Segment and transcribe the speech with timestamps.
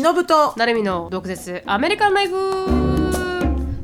[0.00, 0.52] 忍と。
[0.56, 1.62] 成海の毒舌。
[1.64, 2.95] アメリカンライフ。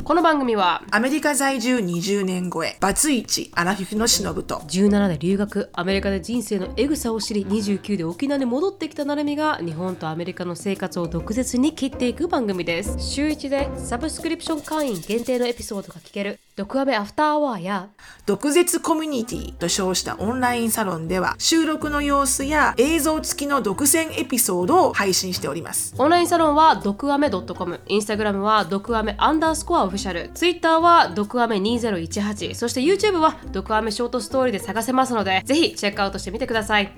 [0.04, 12.96] この番組はアメリカ在住20年超えバツイチアラフィフのしのぶと17で留学アメリカで人生のエグさを知り29で沖縄に戻ってきたなるみが日本とアメリカの生活を毒舌に切っていく番組です。
[12.98, 17.88] 週1でサブスクリプション会員限定のエピソードが聞ける毒アメアフターアワーや
[18.26, 25.94] 毒舌コミュニティと称したオンラインサロンでは収録の様子や映像付きの独占エピソードを配信しております。
[25.96, 30.30] オンラインサロンは毒アメ .com インスタグラムは毒アメアンダースコアオフィシャル。
[30.32, 36.92] ツイッターは毒アメ2018そして YouTube は毒アメショートストーリーで探せますのでぜひチェックアウトしてみてください。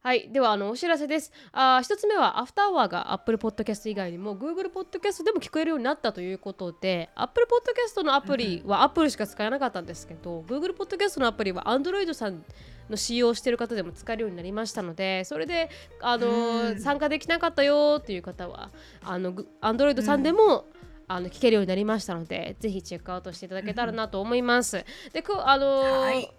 [0.00, 0.30] はい。
[0.32, 1.32] では、あの、お知らせです。
[1.52, 12.44] あ一つ目は、アフターアワーが Apple Podcast 以外にも Google Podcast でも聞こえるようになったということで、Apple Podcast のアプリは Apple しか使えなかったんですけど、Google Podcast のアプリは Android さん
[12.88, 15.68] の使用している方でも使えるようになりましたので、それで、
[16.00, 18.70] あの、参加できなかったよっていう方は、
[19.02, 20.66] あの、Android さんでも、
[21.08, 24.84] あの聞けるようになりましたので、ぜひチェックアウトしていただけたらなと思います。
[25.12, 26.32] で、くあのーはい。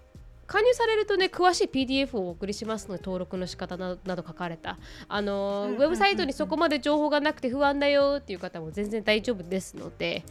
[0.47, 4.79] 加入されるとね詳しい PDF をお送りしますので登録の仕方などなど書かれた。
[5.07, 10.23] あのーウェブサイトにそこまで情報がなくて不安だよっていう方も全然大丈夫ですので、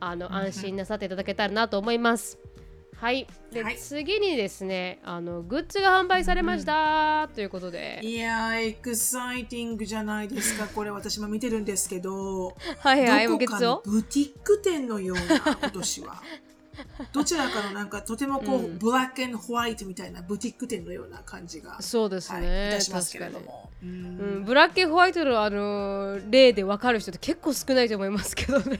[0.00, 2.36] あの安心なさっていただけたらなと思います。
[3.00, 3.78] はい、で、はい。
[3.78, 7.98] 次にですねあのグッズが販売されました、ということで。
[8.02, 10.66] いやーエクサイティングじゃないですか。
[10.66, 12.54] これ私も見てるんですけど。
[12.78, 16.22] はいはいどこかのブティック店のような今年は。
[17.12, 18.78] どちらかのなんかとてもこう、うん。
[18.78, 23.70] ブラックホワイトみたいなブティック店のような感じが、そうですはい、ね、いたしますけれども。
[23.82, 24.40] ううん。
[24.42, 28.78] ん、ブラックホワイトのあの例で分かる人って結構少ないと思いますけどね。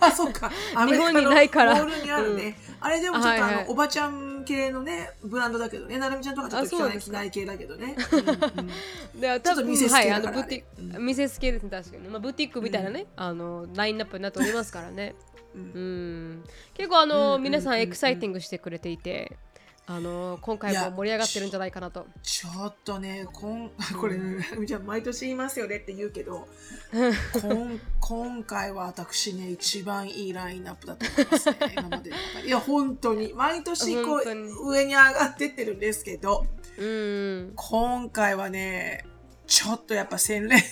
[0.00, 0.50] あ、 そっか。
[0.50, 1.84] 日の本にないから。
[1.84, 2.54] モールに
[2.86, 3.54] あれでもちょっと、はいはい。
[3.54, 5.98] あのおばちゃん系のねブランドだけどね。
[5.98, 7.96] なるみちゃんとかちょっと着ない着ない系だけどね。
[8.12, 15.14] うんうんでちょっとミセスはい、系だからあのブティック、ミセス系ですね確かに、まあ、ブティックみたいなね、あのラインナップになっておりますからね。
[15.54, 16.30] ううん。
[16.40, 16.44] ん、
[16.74, 17.76] 結構あの、うんうん皆さうん。
[17.76, 19.45] んエクサイティングしてくれていあ
[19.88, 22.06] あの今回も盛り上がってるんじゃないかなと。
[22.20, 23.70] ちょっとね、こん
[24.00, 26.48] これ、なるみちゃん毎年言いますよねって言うけど、
[27.40, 31.56] こん今回は私ね、一番いいラインナップだと思いますね。
[31.72, 33.32] 今までの中でいや、本当に。
[33.32, 36.44] 毎年こう、上に上がってってるんですけど、
[36.78, 39.04] うん、今回はね、
[39.46, 40.66] ちょっとやっぱ洗練さ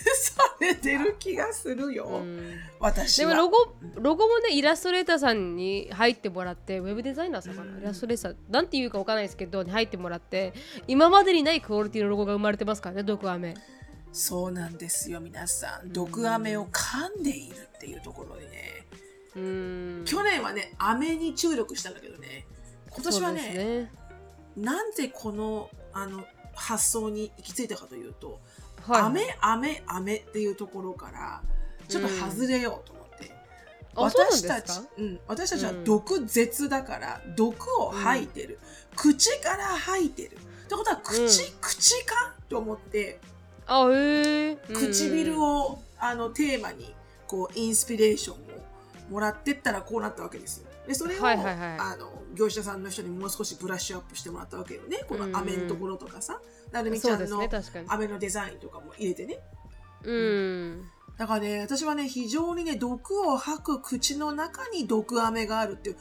[0.60, 2.06] れてる気がするよ。
[2.06, 3.30] うん私は。
[3.30, 10.52] でもロゴロゴもねイラストレーターさんに入ってもらってウェブデザイナーさんかな、イラストレーターなんていうかわからないですけどに入ってもらって
[10.86, 13.54] 今までにないクオリティのロゴが生まれてますからね毒アメ
[14.14, 15.92] そうなんですよ、皆さん。
[15.92, 18.86] 毒飴を噛んでいるっていうところでね。
[19.36, 22.46] うん去年はね、飴に注力したんだけどね。
[22.90, 23.92] 今年はね、ね
[24.56, 26.24] なんでこのあの
[26.54, 28.40] 発想に行き着いたかというと、
[28.86, 31.42] はい飴、飴、飴っていうところから、
[31.88, 33.32] ちょっと外れようと思って。
[33.94, 35.84] うなん私たちうん、私たちはうん。
[35.84, 38.58] 毒舌だから、毒を吐いてる。
[38.96, 40.28] 口から吐いてる。
[40.28, 41.28] ってことは、口、うん。
[41.60, 42.34] 口か？
[42.48, 43.20] と思って、
[43.66, 43.86] あ
[44.72, 46.94] 唇ををあのテーマに
[47.26, 48.38] こうインスピレーションを
[49.10, 50.68] もらってったらこうなったわけですよ。
[50.86, 51.56] でそれを、はいはいはい。
[51.78, 54.98] あの業者さんの人にもう少しブラッシュアップしてもらったわけよね。
[55.08, 56.40] この飴のところとかさ、
[56.74, 57.86] なるみちゃんのね確かに。
[57.88, 59.38] 飴のデザインとかも入れてね。
[60.02, 60.84] うん。
[61.16, 65.96] だからね、私はね、非常にね、毒を吐く口の中に毒飴があるっていう、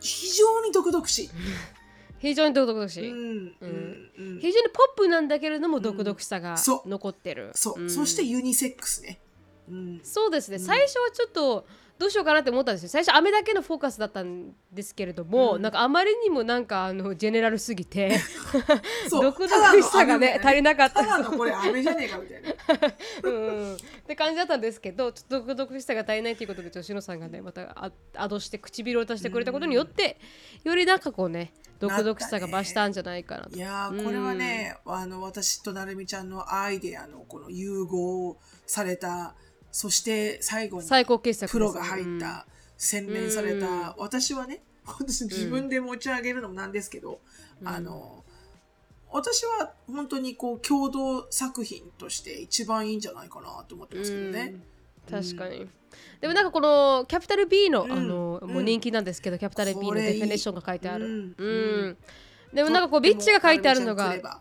[0.00, 1.30] 非常に毒々しい。
[2.18, 4.40] 非常に独特しい、うん、うん、うん。
[4.40, 7.90] 非常にポップなんだけれども独々しさが残ってる、そう、ん。
[7.90, 9.20] そしてユニセックスね。
[9.68, 10.00] うん。
[10.02, 10.64] そうですね、うん。
[10.64, 11.66] 最初はちょっと
[11.98, 12.88] どうしようかなって思ったんですよ。
[12.88, 15.62] 最初飴だけのフォーカスだったんですけれども、うん。
[15.62, 18.18] なんかあまりにもなんかあのジェネラルすぎて
[19.10, 21.04] 独々しさがね足りなかった。
[21.04, 22.94] ただのこれ飴じゃねえかみたいな。
[23.22, 23.34] うん。
[23.34, 30.18] うんって感じだったんですけどちょっと独々しさが足りないということで吉野さんがねまたあアドして唇を出してくれたことによって、
[30.62, 33.56] よりなんかこうね独々しさが増したんじゃないかなと。
[33.56, 39.34] いやーこれはね、あの私となるみちゃんのアイデアのこの融合された
[39.74, 40.88] そして最後に
[41.48, 47.20] プロが入った、洗練された、私はね 私自分で持ち上げるのもなんですけど、
[47.60, 47.66] うん。
[47.66, 48.24] あの
[49.10, 54.54] 私は本当にこう共同作品として一番いいんじゃないかなと思ってますけどね。
[55.08, 55.20] うん。
[55.20, 55.68] 確かに、
[56.20, 57.92] でもなんかこのキャピタル B の,、うん。
[57.92, 58.50] あのうん。
[58.50, 61.04] もう人気なんですけど、キャピタル B のデフィネーションが書いてある。
[61.04, 61.34] うん。
[61.36, 61.96] うん。
[62.54, 64.40] でもなんかこうビッチが書いてあるのがありが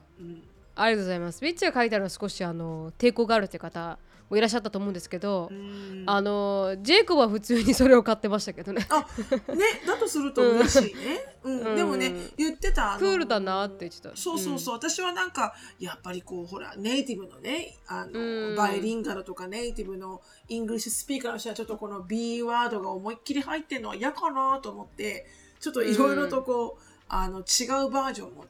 [0.91, 1.41] とうございます。
[1.41, 3.97] ビッチが書いてあるのは少しあの抵抗があるという方
[4.33, 6.03] もいらっしゃったと思うんですけど、うん。
[6.05, 8.85] あのジェイコブは普通にそれを買ってましたけどね。
[8.89, 9.05] あ
[9.53, 11.59] ねだとすると嬉しいね、うん。
[11.59, 11.75] うん。
[11.75, 14.15] でもね言ってたクールだなって言ってた。
[14.15, 18.55] そうそうそう、私はなんかやっぱりこうほらネイティブのねあの、うん。
[18.55, 25.25] バイリンガルとかネイティブの English speaker の人はちょっとこの B ワードが思いっきり入ってるのは嫌かなと思って
[25.59, 28.45] ちょっといろいろとこう、あの違うバージョンも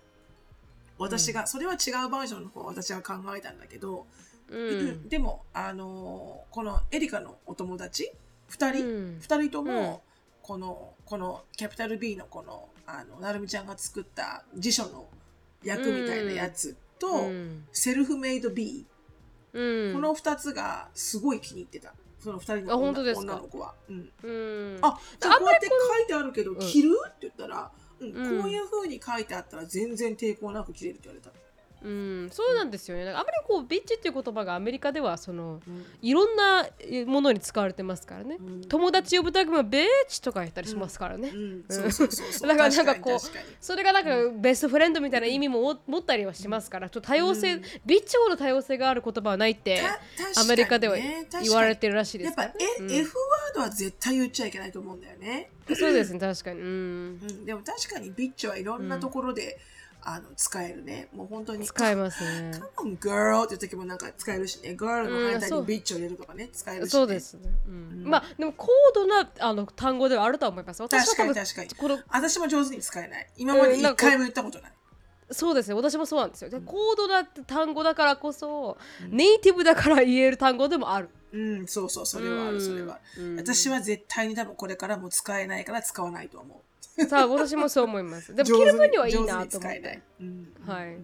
[0.97, 4.05] 私が、それは違うバージョンの方を私は考えたんだけど、
[4.53, 5.09] うん。
[5.09, 8.11] でもあのこのエリカのお友達
[8.51, 9.19] ？2人、うん。
[9.19, 9.67] 二人とうん。
[9.67, 10.03] も
[10.41, 15.07] このこのキャピタル B のこのあのなるみちゃんが作った辞書の
[15.63, 17.65] 役みたいなやつと、うん。
[17.71, 18.85] セルフメイド B、
[19.53, 19.93] うん。
[19.93, 21.93] この2つがすごい気に入ってた。
[22.19, 23.33] その2人のあ女本当ですか？
[23.33, 23.73] 女の子は。
[23.89, 24.09] うん。
[24.23, 24.31] う
[24.77, 24.79] ん。
[24.81, 26.59] あじゃあこうやって書いてあるけどん。
[26.59, 26.91] 着る？
[27.07, 28.41] って言ったら、うんうん。
[28.41, 31.31] こういう風に書いてあったら全然抵抗なく着れるって言われた。
[31.83, 33.09] うん、そうなんですよね。
[33.09, 35.85] あまりこうビッチっていう言葉がアメリカではそのうん。
[36.01, 36.65] いろんな
[37.05, 38.37] ものに使われてますからね。
[38.39, 38.61] うん。
[38.61, 41.31] 友達呼ぶ時もベーチとか言ったりしますからね。
[42.41, 43.19] だからなんかこう
[43.59, 44.09] それがなんか
[44.39, 47.61] ベストフレンドみたいな意味も持ったりはしますから、ちょっと多様性、うん。
[47.85, 49.81] ビッチほど多様性がある言葉はないって
[50.37, 50.95] アメリカでは
[51.41, 52.43] 言われてるらしいでやっぱ、
[52.79, 52.91] うん。
[52.91, 55.49] F ワードは絶対言っちゃいけないと思うんだよね。
[55.75, 56.61] そうですね確かに。
[56.61, 56.67] うん。
[56.67, 56.69] う
[57.25, 59.59] ん、でも確かにビッチはいろんなところで、
[60.05, 61.07] あの使えるね。
[61.13, 61.65] もう本当に。
[61.65, 62.51] 使えますね。
[62.75, 64.71] Come on, girl っていう時もなんか使えるしね。
[64.71, 66.49] girl の間にビッチを入れるとかね。
[66.51, 66.89] 使えるし、ね。
[66.89, 67.19] そうで。
[67.19, 67.49] すね。
[67.67, 70.81] うんうんまあでも高度なあの単語ではあるとは思います。
[70.81, 71.69] 私確かに確かに。
[71.69, 73.27] この私も上手に使えない。
[73.37, 74.71] 今まで一回も言ったことない。
[75.31, 78.77] そうですね私もそうなんですよで高度な単語だからこそ、
[79.09, 82.99] ネイティブだから言える単語でもあるうん、そうそう、それはある、それは
[83.37, 86.57] 私は絶対に多分これからも使えないから使わないと思う。
[87.09, 88.35] さあ私もそう思います。
[88.35, 90.01] でも着る分にはいいなと思って。
[90.19, 90.53] うん。
[90.65, 90.97] はい。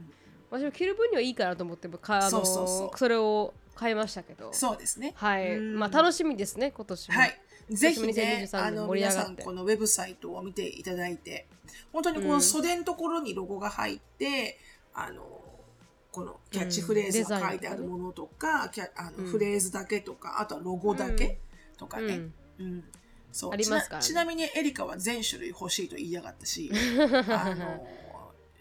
[0.51, 4.49] 私も着る分にはいいかなと思ってかあのそれを買いましたけど。
[4.53, 5.13] そうですね。
[5.15, 5.57] はい。
[5.57, 5.79] うん。
[5.79, 7.17] まあ楽しみですね今年も。
[7.17, 7.41] はい。
[7.71, 11.45] ぜひね、2023あの、皆さん、このウェブサイトを見ていただいて、
[11.93, 12.29] 本当にこうん。
[12.29, 14.57] の袖のところにロゴが入って、
[14.93, 15.23] あの、
[16.11, 21.39] このキャッチフレーズが書いてあるものとか、キャあのうんフレーズだけとか、あとはロゴだけ
[21.77, 22.15] とかね。
[22.59, 22.65] うん。
[22.65, 22.83] うん
[23.31, 23.53] そう。
[23.53, 26.71] ありますかちなみにエリカは全種類欲しいと言いやがったし、
[27.29, 27.87] あの、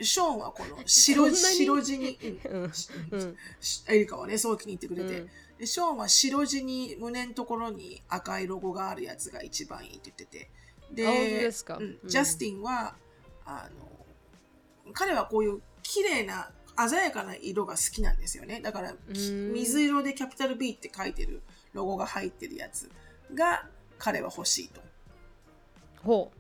[0.00, 2.62] ショーンはこの白 白地に、うん。
[2.62, 2.72] うん。
[3.10, 3.36] うん。
[3.60, 5.30] しエリカはね、そう気に入ってくれて、うん。
[5.58, 10.50] でショーンは白地に胸のところに赤いロゴがあるやつが一番いいって言ってて。
[10.90, 12.96] で、ジャスティンは、
[13.44, 16.52] あの、彼はこういう綺麗な、
[16.88, 18.60] 鮮やかな色が好きなんですよね。
[18.60, 21.42] だから、水色でキャピタル B って書いてる
[21.72, 22.88] ロゴが入ってるやつ
[23.34, 23.68] が
[23.98, 24.80] 彼は欲しいと。
[26.02, 26.30] ほ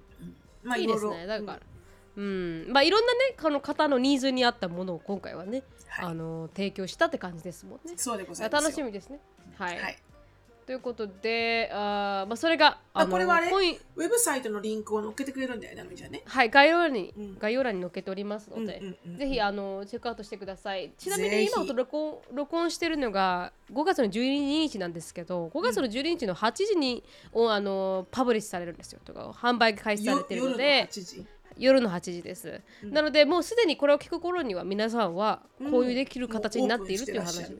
[0.62, 1.26] まあういいですね。
[1.26, 1.60] だから
[2.16, 2.66] うん。
[2.70, 6.06] まあいろんなねこの方のニーズに合ったものを今回はね、はい。
[6.06, 7.94] あの提供したって感じですもんね。
[7.96, 8.66] そうでございますよ。
[8.66, 9.20] 楽しみですね。
[9.56, 9.98] はい、はい。
[10.68, 13.48] ということであー、まあ、それがあこれはあれ？
[13.48, 16.20] コインウェブサイトのリンクを載っけてくれるんだよね、なみちゃんね。
[16.26, 17.38] はい概要欄に、うん。
[17.38, 19.18] 概要欄に載っけておりますので、うんうんうんうん。
[19.18, 20.92] ぜひあのチェックアウトしてください。
[20.98, 29.00] ちなみに今と録音録音してるのが5月の12日なんですけど5月の12日の8時に、おあのパブリッシュされるんですよ。
[29.06, 31.26] とか販売開始されてるので8時。
[31.56, 35.40] 夜の8時です、なのでもうすでにこれを聞く頃には皆さんは
[35.72, 37.54] こういうできる形になっているっていう話、もうオ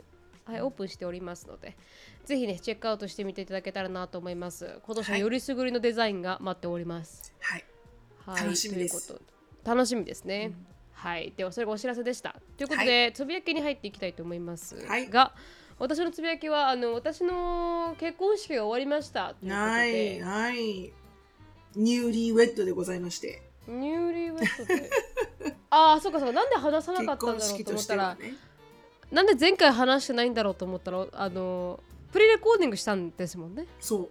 [0.48, 1.76] はい、オープンしておりますので
[2.24, 4.80] ぜひねチェックアウトしてみていただけたらなと思います。
[4.82, 7.64] 今年はよりすぐりのデザインが待っております、はい。
[8.24, 9.14] はい、楽しみです。
[9.62, 10.52] 楽しみですね、
[10.94, 11.34] はい。
[11.36, 12.34] ではそれがお知らせでした。
[12.56, 14.86] ということで、つぶやきに入っていきたいと思います。
[14.86, 15.10] はい。
[15.10, 15.34] が
[15.78, 19.34] 私のつぶやきはあの私の結婚式が終わりました。
[19.34, 20.92] ということはい、ではい。
[21.76, 23.42] ニューリーウェットでございまして。
[23.66, 24.90] ニューリーウェットで。
[25.70, 26.34] ああそうかそうか。
[26.34, 28.34] なんで話さなかったんだろう式とと思ったら、ね。
[29.10, 31.80] なんで前回話してないんだろうと思ったらあの
[32.12, 34.10] プレレコーディングしたんですもんね、そう。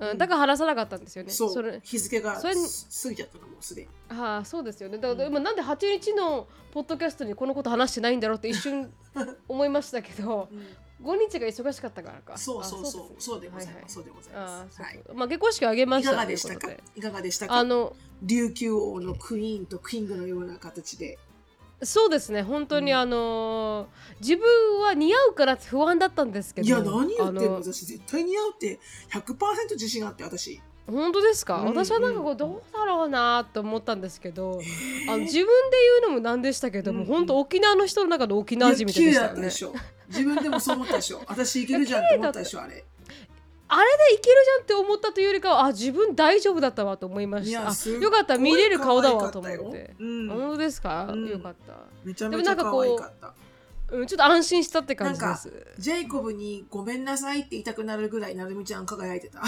[0.00, 1.62] うん、だから話さなかったんですよねそう。
[1.62, 3.88] れ日付がそれに過ぎちゃったのもうすでに。
[4.08, 8.92] ああそうですよねだから今なんで8日のポッドキャストにこのこと話してないんだろうって一瞬
[9.48, 10.66] 思いましたけどうん
[11.02, 13.02] 5日が忙しかったからかそうそうそう。
[13.04, 13.94] あそうでございます。
[13.94, 14.52] そうでございあます。
[14.52, 15.00] あそうはい。
[15.06, 16.68] そうまあ結婚式を挙げまいかしたがでしたか？
[16.68, 17.54] といかがでしたか？
[17.56, 21.18] あの琉球王のクイーンとキングのような形で。
[21.82, 23.86] そうですね本当にうんあのー
[24.20, 27.54] 自分は似合うからって不安だったんですけどいや、何言ってんあの？
[27.62, 28.80] 私絶対似合うって
[29.12, 29.34] 100%
[29.74, 30.60] 自信あって、私。
[30.88, 34.58] 本当ですか、うん私はなんかこううんどうだろうなと思ったんですけど、
[35.08, 39.74] あの自分で言うのもなんでしたけども、うん本当沖縄の人の中の沖縄人みたいでしたよねいや綺麗だったでしょ。
[40.08, 41.22] 自分でもそう思ったでしょ。
[41.28, 42.84] 私いけるじゃんって思ったでしょ、あれ。
[43.68, 47.60] あれでいけるじゃんって思ったというよりかはあ自分大丈夫だったわと思いまいした
[47.90, 50.28] よかった見れる顔だわと思ってうん。
[50.28, 51.28] 本当ですか、うん。
[51.28, 51.74] よかった。
[52.04, 53.34] めちゃめちゃ可愛かった。
[53.90, 55.50] うん、ちょっと安心したって感じです。
[55.78, 59.42] ジェイコブにごめんなさいって言いたくなるぐらいなるみちゃん輝いてた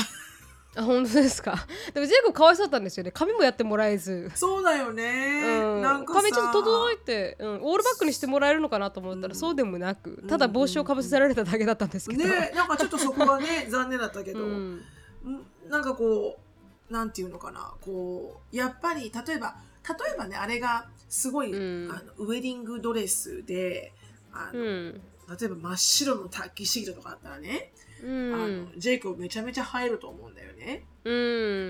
[0.77, 1.67] あ本当ですか？
[1.93, 3.11] でもジェイコブかわいそうだったんですよね。
[3.11, 4.31] 髪もやってもらえず。
[4.37, 6.21] そうだよね、うん、なんかさ。
[6.21, 9.35] 髪ちょっと整えて、うん、オールバックにしてもらえるのかなと思ったら、うん。
[9.35, 14.81] そうでもなくただ帽子をかぶせられただけだったんですけど、ねなんかちょっとそこがね残念だったけど、うん、ん
[15.69, 16.39] なんかこ
[16.89, 17.73] うなんていうのかな。
[17.81, 19.57] こうやっぱり例えば
[19.89, 21.91] 例えばねあれがすごい、うん。
[21.91, 23.93] あのウェディングドレスで
[24.33, 25.01] あの、うん
[25.39, 27.73] 例えば真っ白のタッキーシートとかあったらね、
[28.03, 28.11] うあ
[28.47, 30.85] んのジェイコブめちゃめちゃ映えると思うんだよね。
[31.05, 31.11] う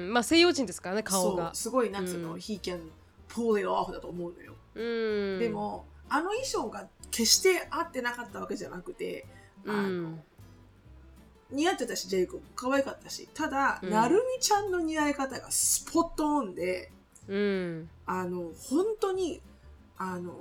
[0.08, 1.54] ん、まあ西洋人ですからね顔が。
[1.54, 2.36] すごいなんつうの、うん。
[2.36, 2.80] He can
[3.28, 4.54] pull it off だと思うのよ。
[4.74, 5.38] うん。
[5.38, 9.26] でもあの衣装が決して合ってなかったわけじゃなくて、
[9.64, 10.22] うあのん。
[11.50, 13.90] 似合ってたしジェイコブ可愛かったし、ただ、うん。
[13.90, 16.92] なるみちゃんの似合い方がスポットオンで、
[17.28, 17.90] うん。
[18.06, 19.40] あの本当に
[19.98, 20.34] あの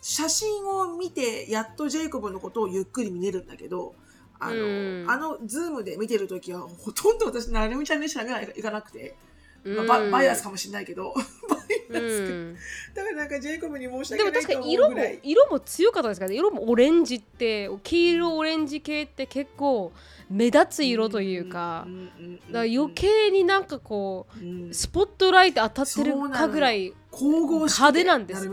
[0.00, 3.94] 写真を見てやっとジェイコブのことをゆっくり見れるんだけど。
[4.42, 9.14] あの、うんあのズームで見てるときはほとんど私なるみちゃんにしか目がいかなくて、
[9.64, 11.14] まあババイアスかもしれないけど。
[11.48, 12.56] バイアスかうん。
[12.94, 16.36] だからなんかジェイコブに申しでも訳ないと確かに色も思うぐらい色も強かったですからね。
[16.36, 19.92] 色もオレンジって黄色オレンジ系って結構
[20.30, 21.86] 目立つ色というか。
[22.48, 28.40] だから余計になんかこうスポットライト当たってるかぐらい神々しくて派手なんです。
[28.40, 28.50] そう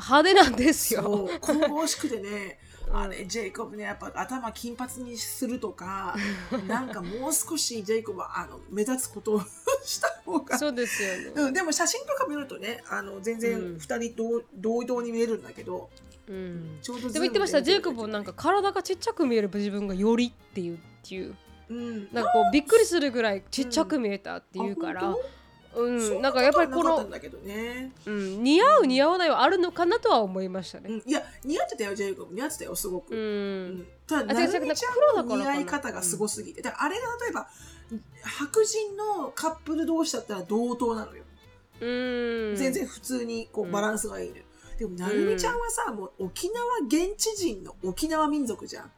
[0.00, 1.28] 派手なんですよ。
[1.40, 2.28] 神々しくてね。
[2.56, 2.61] うん
[2.92, 6.14] あれジェイコブねやっぱ頭金髪にするとか
[6.68, 9.42] なんかもう少しジェイコブはあの目立つことを
[9.84, 10.58] した方が。
[10.58, 11.32] そうですよね。
[11.34, 13.76] うん、でも写真とか見るとねあの全然うん。
[13.76, 15.88] 2人同,、同様に見えるんだけど
[16.28, 16.78] うん。
[16.82, 20.76] ちょうどでも言ってましたジェイコブもなんか体がちっちゃく見える自分がよりっていう。
[20.76, 21.36] っていう
[21.68, 22.08] うん。
[22.12, 25.16] なんかこうびっくりするぐらいちっちゃく見えたっていうから、あうん、
[25.74, 30.90] 本当なんかやっぱりこのね、うん、似合う似合わないはあるのかなとは思いましたね。
[30.90, 33.78] うん、いや似合ってたよジェイコブ似合ってたよすごく、ううん。
[33.80, 37.48] ん、ただなるみちゃんの似合い方がすごすぎて、だからあれが例えば
[38.22, 41.24] 白人のカップル同士だったら同等なのよ、
[41.80, 43.72] うん、全然普通にこううん。
[43.72, 44.44] バランスがいいのよ、
[44.78, 48.90] でもなるみちゃんはさ、もう沖縄現地人の沖縄民族じゃん。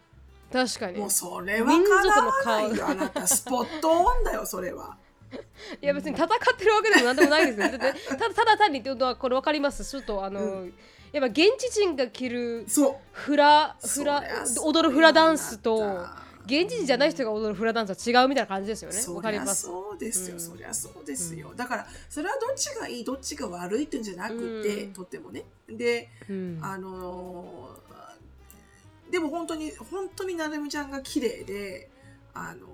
[0.52, 0.98] 確かに。
[0.98, 2.86] もうそれはかなわないよ。
[2.86, 4.96] あなたスポットオンだよそれは
[5.80, 7.78] いや別に戦ってるわけでもなんでもないですよ。
[7.78, 9.84] だってただただ単にってことはこれ分かります。
[9.84, 10.72] ちょっとあの、う
[11.12, 12.96] やっぱ現地人が着るそう。
[13.12, 14.22] フラフラ
[14.62, 16.06] 踊るフラダンスと
[16.46, 18.96] 現地人じゃない人が踊るフラダンスは違うみたいな感じですよね。
[18.96, 19.62] そわかります。
[19.62, 20.40] そうですよ、うん。
[20.40, 24.92] そりゃそうですよ、だからそれはどっちがいいどっちが悪いっていうんじゃなくて、うん。
[24.92, 25.44] とってもね。
[25.68, 26.60] でうん。
[26.62, 27.84] あのー
[29.14, 31.88] でも本当に本当になるみちゃんが綺麗で
[32.32, 32.66] あの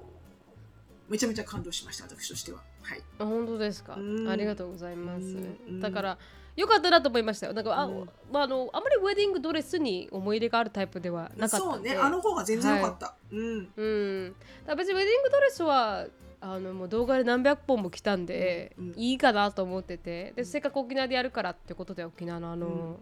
[1.11, 2.61] めちゃめちゃ感動しました私としては。
[2.83, 3.03] はい。
[3.19, 4.29] あ本当ですか、うん。
[4.29, 5.81] ありがとうございます、うん。
[5.81, 6.19] だから
[6.57, 7.53] よかったなと思いましたよ。
[7.53, 8.09] なんかあ,、うん。
[8.33, 11.97] まあ、あのあまりウェディングドレスに思い入れがあるタイプではなかったそうね。
[11.97, 13.69] あの方が全然良かった、うん。
[13.77, 14.35] うん、
[14.67, 16.07] だ別にウェディングドレスは
[16.41, 18.95] あのもう動画で何百本も来たんで、うん。
[18.97, 20.33] いいかなと思ってて。
[20.37, 22.97] でせっかく沖縄でやるからってことで沖縄のあの、うん。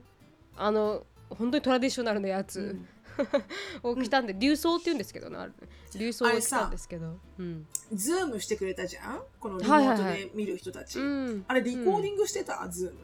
[0.57, 2.89] あの本当にトラディショナルなやつうん
[3.83, 5.49] を着たんで、流装って言うんですけどな
[5.95, 7.19] 琉装を着たんですけど。
[7.39, 9.23] うん、ズームしてくれたじゃん？
[9.41, 12.99] このリモートで見る人たち、うん、あれ recording してた、ズーム。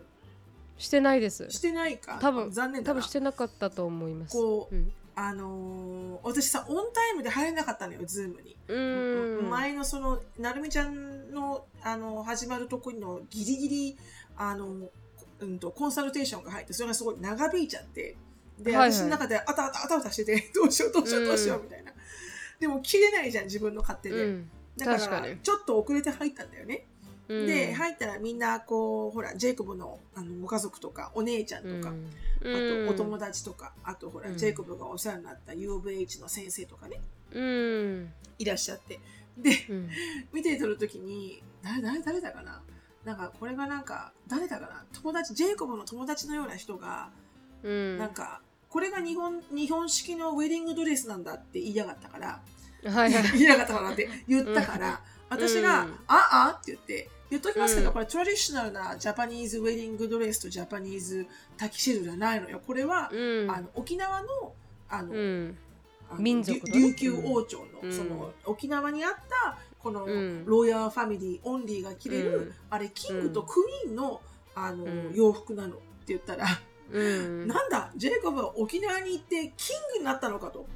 [0.78, 1.48] してないです。
[1.50, 2.18] してないか？
[2.20, 4.32] 多分残念多分してなかったと思います。
[4.32, 4.92] こううん。
[5.16, 9.48] あのー私さオンタイムで入れなかったのよズームに、うん。
[9.48, 13.98] 前のそのなるみちゃんのあの始まるところのギリギリ
[14.36, 14.90] あの、
[15.38, 18.16] うん、とコンサルテーションが入ってそれがすごい長引いちゃって
[18.58, 18.92] で、はいはい。
[18.92, 21.92] 私の中であたあたあたあたしてて どうしようどうしようどうしようみたいな、
[22.60, 24.50] でも切れないじゃん自分の勝手で、うん。
[24.76, 26.86] だからちょっと遅れて入ったんだよね、
[27.28, 27.46] うん。
[27.46, 32.86] で入ったらみんなこうほらジェイコブのあのご家族とかお姉ちゃんとか、うん。
[32.86, 34.36] あとお友達とか、あとほら、うん。
[34.36, 37.00] ジェイコブがお世話になった UVH の先生とかね、
[37.32, 38.12] うん。
[38.38, 39.00] いらっしゃって。
[39.38, 39.90] で、うん。
[40.32, 42.62] 見てとるときに、誰、誰、誰だかな？
[43.04, 44.86] なんか、これがなんか、誰だかな？
[44.92, 47.10] 友達、ジェイコブの友達のような人が、
[47.62, 47.98] うん。
[47.98, 48.42] なんか、
[48.74, 52.40] これが日本、日本式のウェディングドレスなんだって言いやがったから、
[52.90, 53.22] はいはい。
[53.34, 55.00] 言いやがったからって言ったから、
[55.30, 55.92] 私が、うん。
[56.08, 57.92] ああって言って、言っときますけど、うん。
[57.92, 61.24] これ traditional な Japanese wedding dress と Japanese
[61.56, 62.60] tuxedo じゃないのよ。
[62.66, 63.48] これは、うん。
[63.48, 64.26] あの沖縄の
[64.88, 65.56] あの、うん。
[66.10, 67.92] あの民族琉球王朝の,、うん。
[67.96, 70.44] その沖縄にあったこのうん。
[70.46, 72.52] royal family only が着れる、うん。
[72.70, 74.20] あれキングとクイーンの
[74.56, 75.12] あの、うん。
[75.14, 76.48] 洋服なのって言ったら、
[76.90, 77.48] うん。
[77.48, 80.66] なんだジェイコブは沖縄に行ってキングになったのかと。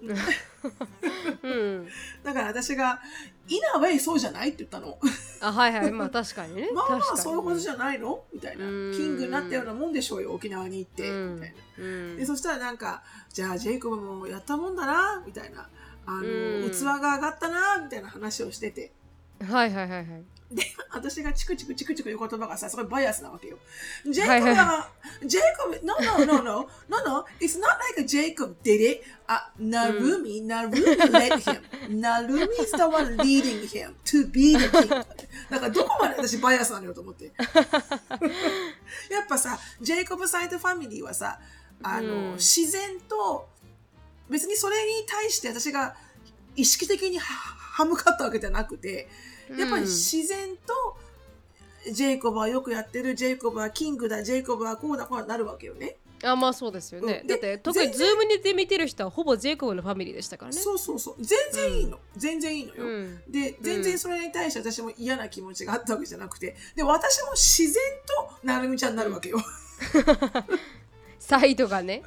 [0.00, 1.88] うん。
[2.22, 3.00] だから私が
[3.48, 4.98] 「イナウェイそうじゃない?」って言ったの。
[5.40, 5.90] あはいはい。
[5.92, 6.70] まあ確かにね。
[6.74, 8.24] まあまあそういうことじゃないの？
[8.32, 8.64] みたいな。
[8.64, 9.14] キうん。
[9.14, 11.10] ングになったようなもんでしょうよ沖縄に行って。
[11.10, 11.34] うん。
[11.34, 11.84] みたいな。
[11.84, 12.16] うん。
[12.16, 15.68] でそしたらなんかじゃあジェイコブもやったもんだなみたいな
[16.06, 16.70] あの、うん。
[16.70, 18.92] 器が上がったなみたいな話をしてて。
[19.48, 23.58] はいはいはいはいで私がチクチクチクチク言う言葉がさすごいバイアスなわけよ。
[24.10, 24.88] ジェイコブは、
[25.26, 29.02] ジェイコブ no no no no no no it's not like Jacob did it.
[29.26, 32.00] あ、ナルミ、ナルミ led him.
[32.00, 34.88] ナルミ is the one leading him to be the king.
[35.50, 37.26] だからどこまで私バイアスなのよと思って。
[39.10, 41.38] やっぱさジェイコブサイドファミリーはさ
[41.82, 43.48] あの、うん自然と
[44.30, 45.94] 別にそれに対して私が
[46.56, 49.08] 意識的には歯向かったわけじゃなくて
[49.56, 50.96] やっぱり自然と、
[51.92, 55.96] ジェイコブはよくやってる、ジェイコブはキングだ、ジェイコブはこうだ、こうだなるわけよね。
[56.24, 61.14] あまあそうですよね、うんでだって特にズームにで見てる人はほぼジェイコブのファミリーでしたからねそうそうそう。
[61.24, 61.98] 全然いいの。
[62.16, 62.84] 全然いいのよ。
[62.84, 67.82] うんで、全然それに対して私も嫌な気持ちがあったわけじゃなくて、で、私も自然
[68.42, 69.38] となるみちゃんになるわけよ。
[71.28, 72.02] サイドがね、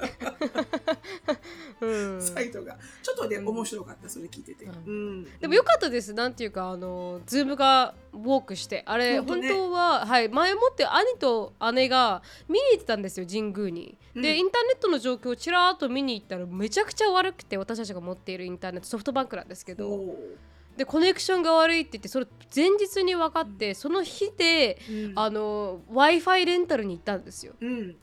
[1.80, 2.76] うん、サイドが。
[3.04, 4.64] ちょっとね、うん面白かった、それ聞いてて。
[4.64, 5.24] ううん。
[5.38, 13.96] でもよかったですなんていうかあのズームが work してあれ本本当は、はい、前もって兄と姉が見に行ってたんですよ神宮に。
[14.16, 20.18] うんでインターネットの状況をちらーっと見に行ったらめちゃくちゃ悪くて私たちが持っているインターネットソフトバンクなんですけどお
[20.76, 27.54] でコネクションが悪いって言ってそれ前日に分かって、その日でーうんあの w i f i レンタルに行ったんですよ。
[27.60, 27.96] うん。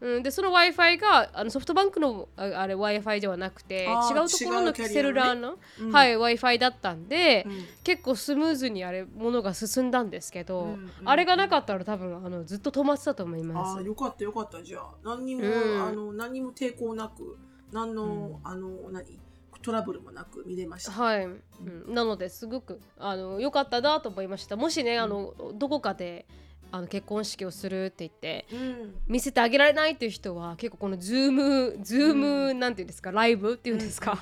[0.00, 4.94] うん、でその w i f i があのソフトバンクのああれ w i f i ではなくて違あーうところの違うキャリアのね。
[4.94, 5.92] セルラーの、うん。
[5.92, 7.64] はい、w i f i だったんで、うん。
[7.84, 13.78] 結構スムーズにあれものが進んだんですけど、うんうんあれがなかったら多分あのずっと止まってたと思います。
[13.78, 13.82] ああ、。
[13.82, 14.94] よかったよかった、じゃあ。
[15.04, 15.46] 何にも、う
[15.78, 15.82] ん。
[15.82, 17.38] あの、何にも抵抗なく、
[17.72, 18.38] 何の、うん。
[18.44, 19.18] あの、何
[19.62, 20.92] トラブルもなく見れました。
[20.92, 24.56] はい、うん、なのですごくあの良かったなと思いました。
[24.56, 26.26] もしね、あのどこかで
[26.70, 28.94] あの結婚式をするって言ってうん。
[29.06, 34.18] 見せてあげられないっていう人は結構このズームズームなんていうんですかライブっていうんですか、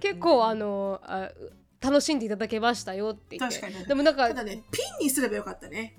[0.00, 1.30] 結構あのあ
[1.80, 3.60] 楽しんでいただけましたよって言って。
[3.60, 3.86] 確かに。
[3.86, 5.96] でもなんかね、ピンにすればよかったね。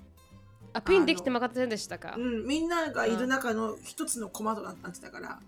[0.72, 2.14] あピンできてなかったんでしたか？
[2.16, 5.40] うん、みんながいる中の一つのコマとなってたから、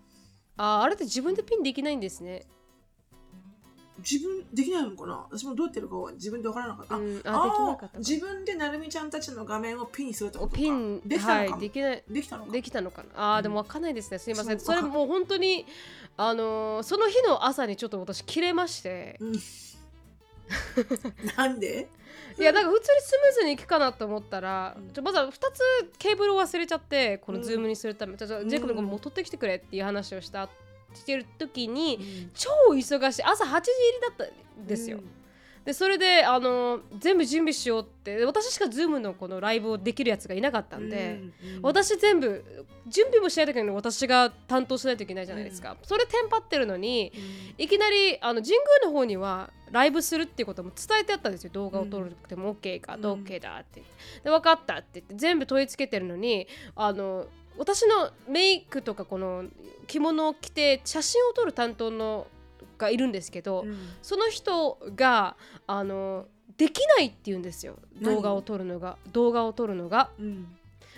[0.57, 2.47] ああれって自分でピンできないんですね
[3.99, 5.27] 自分できないのかな？
[5.31, 6.97] 私もどうやってるかは自分で分からなかった。
[6.97, 7.99] うんああできなかあったか。
[7.99, 10.57] 自分でなるみちゃんたちの画面をピンにするってことか。
[10.57, 11.51] ピンできたのか？
[11.51, 12.05] も、はいできない。
[12.09, 12.53] できたのか？
[12.53, 13.37] できたのかな？
[13.37, 14.19] あーでもわかんないですね。
[14.19, 14.61] すいません。
[14.61, 15.67] それもう本当に
[16.17, 19.19] あのーその日の朝にちょっと私切れまして。
[19.21, 19.33] うん。
[21.37, 21.89] なんで？
[22.39, 24.91] いやなんか普通にスムーズにいくかなと思ったら、うん。
[24.93, 25.43] ちょまずは2つ
[25.99, 27.39] ケーブルを忘れちゃってこうん。
[27.39, 30.49] のズームにするため、ちょっとジェイコブがもう取ってきてくれっていう話をした
[30.95, 33.23] してる時に、超忙しい。
[33.23, 35.01] 朝8時入りだったんですよ、
[35.65, 38.25] でそれであの全部準備しようって。
[38.25, 42.45] 私しかズームのこのライブをできるやつがいなかったんで、うんうん私全部
[42.89, 47.13] 準備もしないといけないのに私が担当しないといけないじゃないですか、それテンパってるのに
[47.57, 51.51] いきなりあの神宮の方にはライブするっていうことも伝えてあったんですよ。
[51.53, 53.83] 動画を撮るくても OK か、うん OK だって。
[54.25, 57.27] で分かったって言って全部問い付けてるのにあの
[57.59, 59.45] 私のメイクとかこの
[59.87, 62.27] 着物を着て写真を撮る担当の
[62.79, 63.77] がいるんですけど、うん。
[64.03, 65.37] その人が
[65.67, 67.77] あのできないって言うんですよ。
[68.01, 68.97] 何動画を撮るのが。
[69.13, 70.11] 動画を撮るのが。
[70.19, 70.47] うん。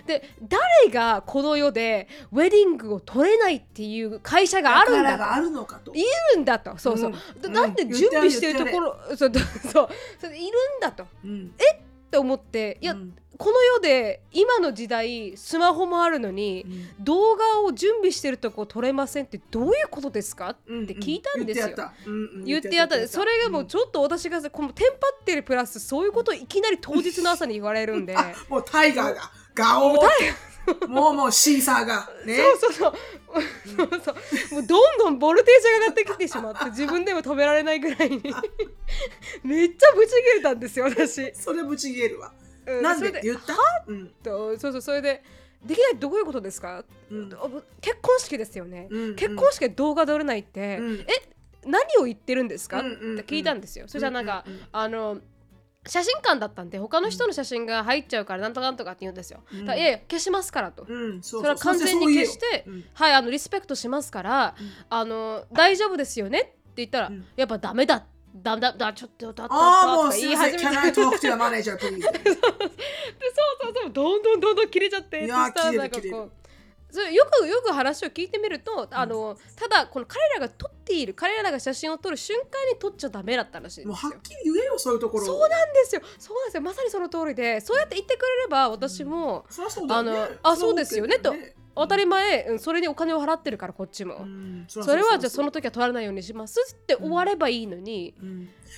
[0.06, 5.16] で誰がこの世でウェディングを取れないっていう会社があるんだ。
[5.16, 5.94] があるのかと。
[5.94, 6.02] い
[6.34, 6.76] るんだと。
[6.78, 7.52] そうそう、うん。
[7.52, 9.32] だだって準備してるところ、そう
[9.70, 9.88] そ
[10.28, 10.46] ういる
[10.78, 11.04] んだと。
[11.04, 11.54] っうん。
[12.10, 16.64] て思っていや、うんこの世で今の時代スマホもあるのに、
[17.01, 20.57] 動画を準備してるとこ撮れませんってどういうことですか？
[20.66, 21.66] うんって聞いたんですよ。
[21.66, 21.94] 言ってやった。
[22.07, 22.44] うんうん。
[22.44, 23.09] 言ってやった。
[23.09, 28.14] それがもうちょっと私がさこのテンパってるプラスそういうことをいきなり当日の朝に言われるんで。
[28.16, 29.31] あもうタイガーが。
[29.55, 32.09] ガオーもうもうシーサーが。
[32.25, 32.38] ね。
[32.38, 32.92] そうそうそう。
[33.77, 38.23] そうそうもうどんどんボルテージが上がってきてしまって自分でも止められないぐらいに。
[39.44, 42.33] めっちゃブチ切れたんですよ私、それぶち切れるわ
[42.66, 43.09] うなんで？
[43.09, 43.55] それって言った？
[43.87, 44.09] うん。
[44.22, 45.22] とそうそうそれで
[45.64, 47.33] できないってどういうことですか、うん。
[47.33, 47.48] あ
[47.81, 51.00] 結婚式ですよね、うん結婚式で動画撮れないって、うん。
[51.00, 51.07] え
[51.66, 53.18] 何を言ってるんですか、うんうんうん。
[53.20, 53.87] って聞いたんですよ。
[53.88, 54.66] そしたらなんか、うんうんうん。
[54.72, 55.18] あの
[55.87, 59.66] 写真館だったんで他の人の写真が入っちゃうからなんとかなんとかって言うんですよ、うん。
[59.66, 62.85] だいや消しますからと、うんそそれは完全に消して、うん。
[62.94, 64.66] はいあのリスペクトしますから、うん。
[64.88, 66.40] あの大丈夫ですよね？
[66.40, 67.24] って言ったら、うん。
[67.37, 71.99] やっぱダメだダメだだちょっとだったああだとかもうすいません言い始め Can て I talk to your manager please?
[72.01, 72.51] で そうそ
[73.70, 75.47] うそうどんどんどんどん切れちゃっていや
[77.11, 84.09] よくよく話を聞いてみるとあのただこの彼らが撮っている彼らが写真を撮る瞬間に撮っちゃダメだったらしいんですよ。
[84.09, 84.23] もうはっ。
[84.23, 86.03] きり言えよそういうところそうなんですよ。
[86.18, 86.62] そうなんですよ。
[86.62, 87.61] まさにその通りで。
[87.61, 90.11] そうやって言ってくれれば私もそりゃそうだよね。
[90.12, 91.14] あのあそうですよね。
[91.14, 92.44] そうだよ当たり前。
[92.44, 94.64] うんそれにお金を払ってるからこっちも、うん。
[94.68, 98.14] それはじゃあその時時は取らないようにしますって終わればいいのに、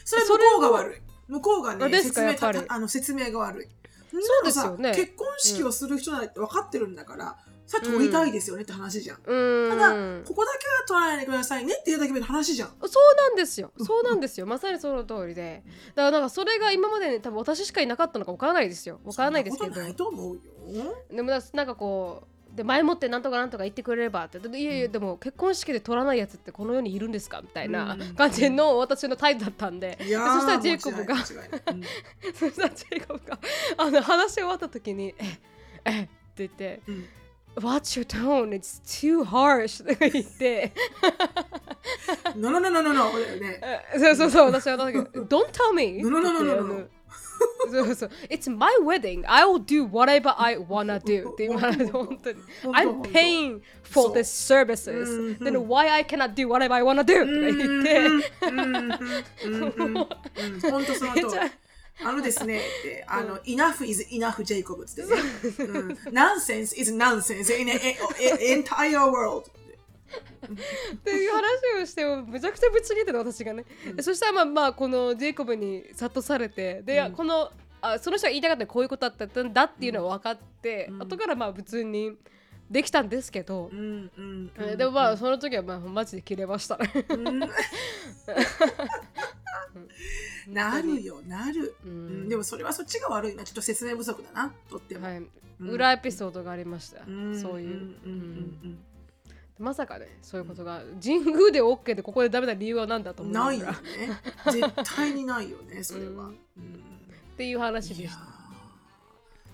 [0.04, 1.00] それ向こうが悪い。
[1.28, 3.68] 向こうがねあですか説明あの説明が悪い。
[4.12, 4.94] そうですよね。
[4.94, 9.70] 結婚式をする人なんて分かってるんだから、さ取りたいですよねって話じゃん、うーん。
[9.70, 12.68] ただここだけは取らないでくださいねっていうだけの話じゃん。
[12.86, 13.72] そうなんですよ。
[13.78, 14.46] そうなんですよ。
[14.46, 15.64] まさにその通りで。
[15.96, 19.00] だからなんかそれが今までに多分私しかいなかったのかわからないですよ。
[19.04, 19.74] わからないですけど。
[19.74, 21.04] そんなことないと思うよ。
[21.10, 24.38] でもなんかこうで前もってなんとかなんとか言ってくれればって。
[24.38, 28.14] でいやいやでも結婚式で取らないやつってこの世にいるんですかみたいなうん。
[28.14, 29.98] 感じの私の態度だったんで。
[30.02, 31.22] いやーそしたらジェイコブがうん。
[32.34, 33.38] そしたらジェイコブが
[33.76, 35.38] あの話し終わった時に「え
[35.84, 37.08] えって言ってうん。
[37.56, 39.82] Watch your tone, it's too harsh.
[39.86, 40.74] とか言って、
[42.36, 43.10] No, no, no, no, no, no.
[43.98, 46.02] そうそうそう、私はなんか、Don't tell me!
[46.02, 46.88] No, no, no, no, no, no.
[47.71, 49.23] のそうそう、It's my wedding.
[49.27, 51.31] I will do whatever I wanna do.
[51.31, 51.89] って 今、本当に。
[51.91, 52.29] 本当
[52.71, 54.91] I'm 本当 paying for そう the services.
[54.91, 57.19] うんうん Then why I cannot do whatever I wanna do?
[57.19, 58.91] とか 言って、うんうんうん
[59.45, 61.51] うんうん本当その通りめっちゃ。
[62.03, 65.07] あのですね、ってあの、enough is enough ジェイコブってね。
[65.59, 69.51] うん nonsense is nonsense in a, a, a, entire world.
[70.96, 73.64] っていう話をしてもめちゃくちゃぶち切れてる私がね、
[74.00, 77.12] そしたらまあまあこのジェイコブに諭されてで、うん。
[77.12, 81.02] このあその人が言いたかったこういうことだったんだっていうのは分かって、うん。
[81.02, 82.16] 後からまあ普通に
[82.70, 86.90] できたんですけど、うんうんえーでもまあその時はまあマジで切れましたね。
[87.10, 87.40] うん。
[90.52, 91.74] なるよ、なる。
[91.84, 92.24] ううん。
[92.24, 93.44] んでもそれはそっちが悪いな。
[93.44, 95.06] ちょっと説明不足だな、とっても。
[95.06, 95.68] はい、うん。
[95.68, 97.38] 裏エピソードがありました、ん。
[97.38, 98.10] そういう、んうん。
[98.64, 98.78] うん
[99.58, 103.74] まさかねそういうことが神宮で OK でここでダメな理由は何だとうん思うないよね。
[104.52, 106.10] 絶対にないよね、それは。
[106.10, 106.34] うんうん
[107.34, 108.18] っていう話でした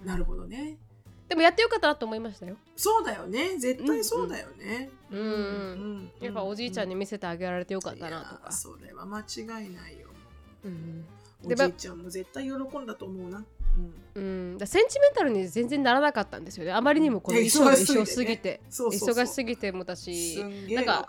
[0.04, 0.76] ーなるほどね。
[1.28, 3.56] でもやってよかったなと思いましたよそうだよね。
[3.58, 4.90] 絶対そうだよね。
[5.10, 8.52] うんうんやっぱおじいちゃんに見せてあげられてよかったなとか。
[8.52, 10.08] それは間違いないよ。
[10.64, 11.04] うん
[11.44, 13.44] おでじいちゃんも絶対喜んだと思うな。
[13.76, 14.20] うんう
[14.54, 16.72] ん、だセンチメンタルに全然ならなかったんですよね。
[16.72, 21.06] あまりにもこのい衣や装が衣装すぎて、忙しすぎてもだしなんか。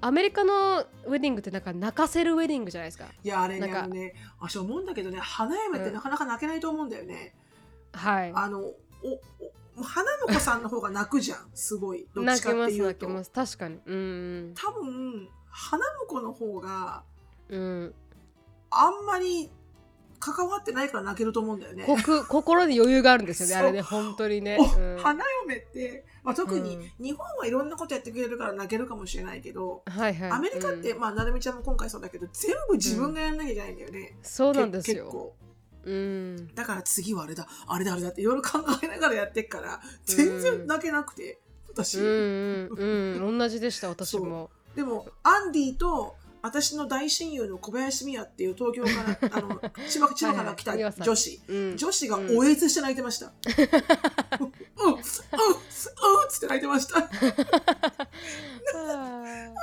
[0.00, 3.06] アメリカのウェディングってなんか泣かせるウェディングじゃないですか。
[3.24, 7.34] いやあれねなんかあのね私思うんだけどね花嫁ってなかなか泣けないと思うんだよね。
[7.92, 8.32] はい。
[8.34, 8.74] あのお
[9.78, 13.30] お花婿さんの方が泣くじゃん すごいどっちか泣けますっていうと泣けます。
[13.30, 13.80] 確かに。
[13.86, 17.02] うん多分花婿の方が
[17.48, 17.94] うん。
[18.70, 19.50] あんまり
[20.18, 21.86] 関わってないから泣けると思うんだよね。
[22.28, 23.54] 心に余裕があるんですよね。
[23.56, 24.58] あれね本当にね。
[24.60, 30.30] おうん花嫁って、まあ、特にうん日本はいろんなことやってくれるから泣けるかもしれないけど、はいはい。
[30.30, 34.16] アメリカって、うんまあなるみちゃんも今回そうだけど全部自分がやらなきゃいけないんだよね。
[34.22, 34.96] そうなんですよ。
[34.96, 35.36] け結構
[35.84, 36.54] うん。
[36.54, 43.38] だから次はあれだあれだあれだっていろいろ考えながらやってっから全然泣けなくて、私、うんうんうん。
[43.38, 44.50] 同じでした私も。
[44.74, 51.04] でもアンディと私の大親友の小林美也っていう東京から あの千葉千葉から来たはいはい美和さん
[51.76, 53.32] 女子、がおえつして泣いてました。
[54.38, 55.02] うん、うん、うん、うん、
[56.28, 56.98] つって泣いてました。
[56.98, 57.08] あ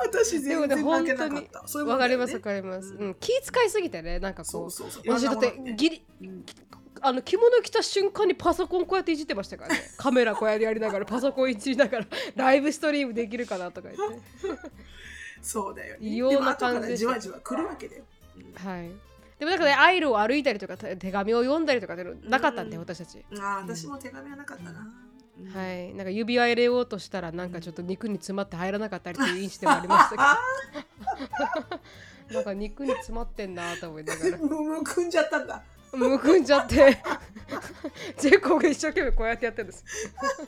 [0.06, 1.84] 私全然泣けなかった。
[1.86, 2.94] わかりますわかります。
[2.94, 5.20] ううんん、気遣いすぎてねなんかこうそうそうそう。
[5.20, 6.46] 私だってギリうん
[7.06, 12.06] あの着物着た瞬間にパソコンこうやっていじってましたからねカメラこうやってやりながらパソコンいじりながら
[12.38, 14.22] ライブストリームできるかなとか言って
[15.44, 16.08] そうだよね。
[16.08, 18.04] 異様な感じじわじわ来るわけだよ。
[18.38, 18.90] うんはい。
[19.38, 22.82] でもなんかねアイルを歩いたりとか手手紙を読んだりとかってなかったんで、うん。
[22.82, 23.24] 私たち。
[23.40, 24.88] ああ、私も手紙はなかったな。
[25.40, 25.48] うん。
[25.50, 25.94] はい。
[25.94, 30.38] なんか指輪入れようとしたらなんかちょっと肉に詰まって入らなかったりっていうインシデントもありましたあ
[31.60, 31.80] けど。
[32.34, 34.36] なんか肉に詰まってんなと思いながら。
[34.38, 35.62] あ、 もうむくんじゃったんだ。
[35.94, 36.98] むくんじゃって
[38.18, 39.84] ジェイコブが一生懸命こうやってやってるんです、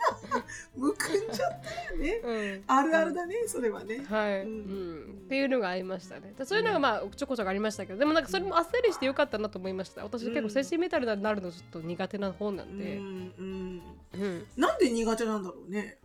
[0.75, 2.21] むくんじゃったよね。
[2.23, 4.03] うん、あるあるだね、それはね。
[4.07, 6.33] はい、ううんんっていうのがありましたね。
[6.37, 10.03] でそういうのがまあちょこちょこありましたけど、でもなんかそれもあっさりしてよかったなと思いました。
[10.03, 13.01] 私結構センチメタルになるのちょっと苦手な方なうんで、ん
[13.39, 15.97] うん、なんで苦手なんだろうね。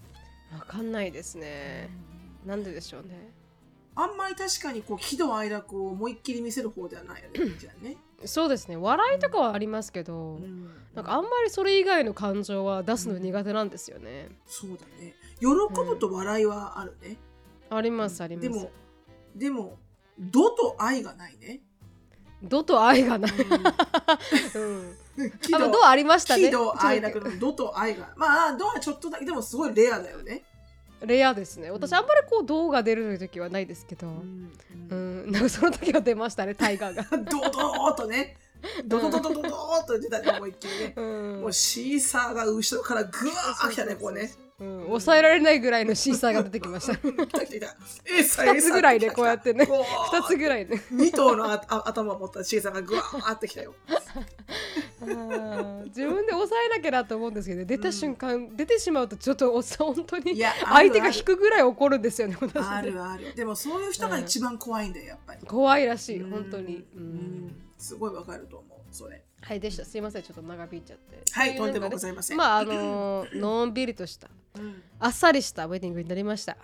[0.53, 1.89] わかんないですね。
[2.45, 3.33] なんででしょうね。
[3.95, 7.55] あんまり確かにこう喜怒哀楽を思いっきり見せる方ではないよね。
[7.59, 7.97] じゃあね。
[8.25, 8.77] そうですね。
[8.77, 14.29] 笑いとかはありますけど、うんなんかあんまりそれ以外の感情は出すの苦手なんですよね。
[14.47, 15.15] そうだね。
[15.39, 17.17] 喜ぶと笑いはあるね。
[17.71, 18.49] ありますあります。
[18.49, 18.71] でも、
[19.37, 19.79] でも、
[20.19, 21.61] 度と愛がないね。
[22.43, 23.31] 度と愛がない。
[23.33, 24.97] うんうん。
[25.41, 30.45] 喜あまありましたね喜怒哀楽のドと愛がまあドはちょっとだけでもすごいレアだよね
[31.03, 31.71] レアですね。
[31.71, 34.09] 私あんまりこう動画出る時はないですけど。
[34.09, 37.05] うん、なんかその時は出ましたね タイガーが。
[37.19, 38.37] ドドーっとね。
[38.85, 40.93] ドドドドドドーっと出たね思いっきりね。
[40.97, 41.41] うん。
[41.43, 44.33] もうシーサーが後ろからグワー来たねこうね。
[44.59, 46.97] うん、抑えられないぐらいのシーサーが出てきました。
[47.01, 47.47] 来た来た。
[47.47, 49.65] 来たえさ2つぐらいでこうやってね。
[49.65, 50.77] 2つぐらいで。
[50.77, 53.75] 2頭の頭を持ったシーサーがグワーってきたよ。
[53.89, 53.97] うん
[55.01, 63.35] 自分で抑えなきゃなと思うんですけど出た瞬間、出てしまうとちょっとお本当に相手が引くぐらい怒るんですよねあるある。
[63.35, 65.47] でもそういう人が一番怖いんだよやっぱり。
[65.47, 66.31] 怖いらしいうん。
[66.31, 67.05] 本当に、ううん。
[67.47, 69.25] んすごいわかると思うそれ。
[69.43, 69.85] はいでした。
[69.85, 70.23] すいません。
[70.23, 71.23] ちょっと長引いちゃって。
[71.33, 72.37] はいとんでもございません。
[72.37, 74.83] まああのー のんびりとしたうん。
[74.99, 76.57] あっさりしたウェディングになりました。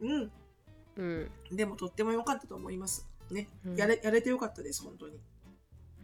[0.00, 0.30] うん。
[0.96, 1.30] うん。
[1.52, 3.06] でもとっても良かったと思います。
[3.30, 3.76] ね、うん。
[3.76, 5.18] やれやれてよかったです本当に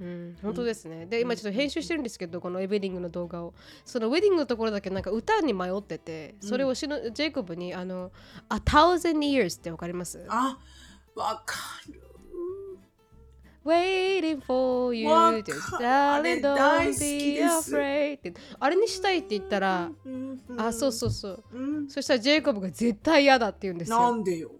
[0.00, 1.06] うん、本当ですね。
[1.06, 3.54] で、今ちょっと編集してるんですけど、このウェディングの動画を。
[3.84, 8.10] そのウェディングのところだけなんか歌に迷ってて、それをしの、ジェイコブに、あの、
[8.50, 10.24] A Thousand Years ってわかります？
[10.28, 10.58] あ
[11.14, 11.56] わか
[11.88, 12.02] る
[13.64, 17.76] ?Waiting for you わか to るあれ大好きです。
[18.58, 21.44] あれにしたいって言ったら、うんあ、そうそうそう。
[21.52, 23.98] うんそしたらジェイコブが絶対嫌だって言うんですよ。
[24.00, 24.50] なんでよ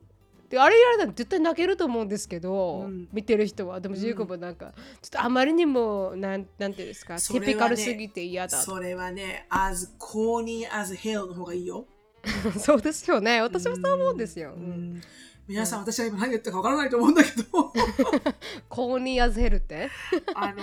[0.52, 3.08] であれやられたら絶対泣けると思うんですけど、うん。
[3.10, 3.80] 見てる人は。
[3.80, 8.58] でもジェイコブはなんか、ちょっとあまりにも、なんなんていうんですか、ねテピカルすぎて嫌だ。
[8.58, 11.86] それはね as corny as hell の方がいいよ。
[12.60, 13.40] そうですよね。
[13.40, 14.52] 私もそう思うんですよ。
[14.54, 14.94] ううん。
[14.96, 15.02] ん。
[15.48, 17.72] 皆さん私は今何言ったかわからないと思うんだけど。
[18.68, 19.88] コーニーアズヘルって？
[20.34, 20.62] あの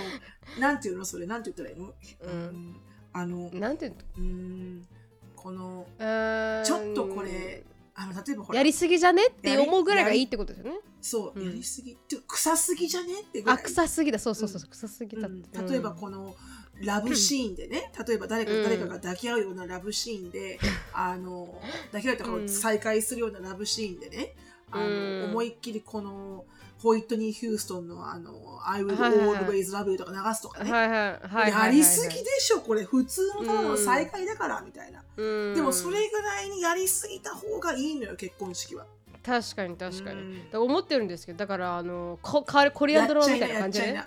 [0.60, 1.26] なんていうのそれ？
[1.26, 2.80] なんて言ったらいいの、うん。
[3.12, 4.88] あのなんていううん。
[5.36, 7.64] こののちょっとこれ
[8.02, 9.28] あの例えばほらやりすぎじゃね？
[9.28, 10.80] って思うぐらいがいいってことですよね。
[11.02, 11.46] そう、うん。
[11.48, 11.96] やりすぎ。
[11.96, 13.08] てか臭すぎじゃね？
[13.22, 14.20] ってぐらあ、い臭すぎだ。
[14.20, 15.44] そうそうそう、臭すぎだっうん。
[15.44, 15.60] て。
[15.62, 16.34] 例えばこの
[16.82, 18.64] ラブシーンでね、例えば誰かうん。
[18.64, 20.60] 誰かが抱き合うようなラブシーンで、
[20.94, 24.34] あの抱き合うとかうん再会するようなラブシーンでね、
[24.72, 25.24] あのうん。
[25.32, 26.46] 思いっきりこの
[26.78, 28.32] ホイットニー・ヒューストンのあの
[28.66, 30.72] I will always love you とか流すとかね。
[30.72, 31.20] や
[31.70, 32.86] りすぎでしょこれ。
[32.86, 35.06] 普通のただの再会だからみたいな、うん
[35.56, 38.86] でもそれぐらいにやりすぎた方がいいのよ結婚式は
[39.24, 40.22] 確かに確かに。
[40.22, 44.04] うんだから思ってるんですけど、だからあのコカコリアンドラマみたいな感じでね。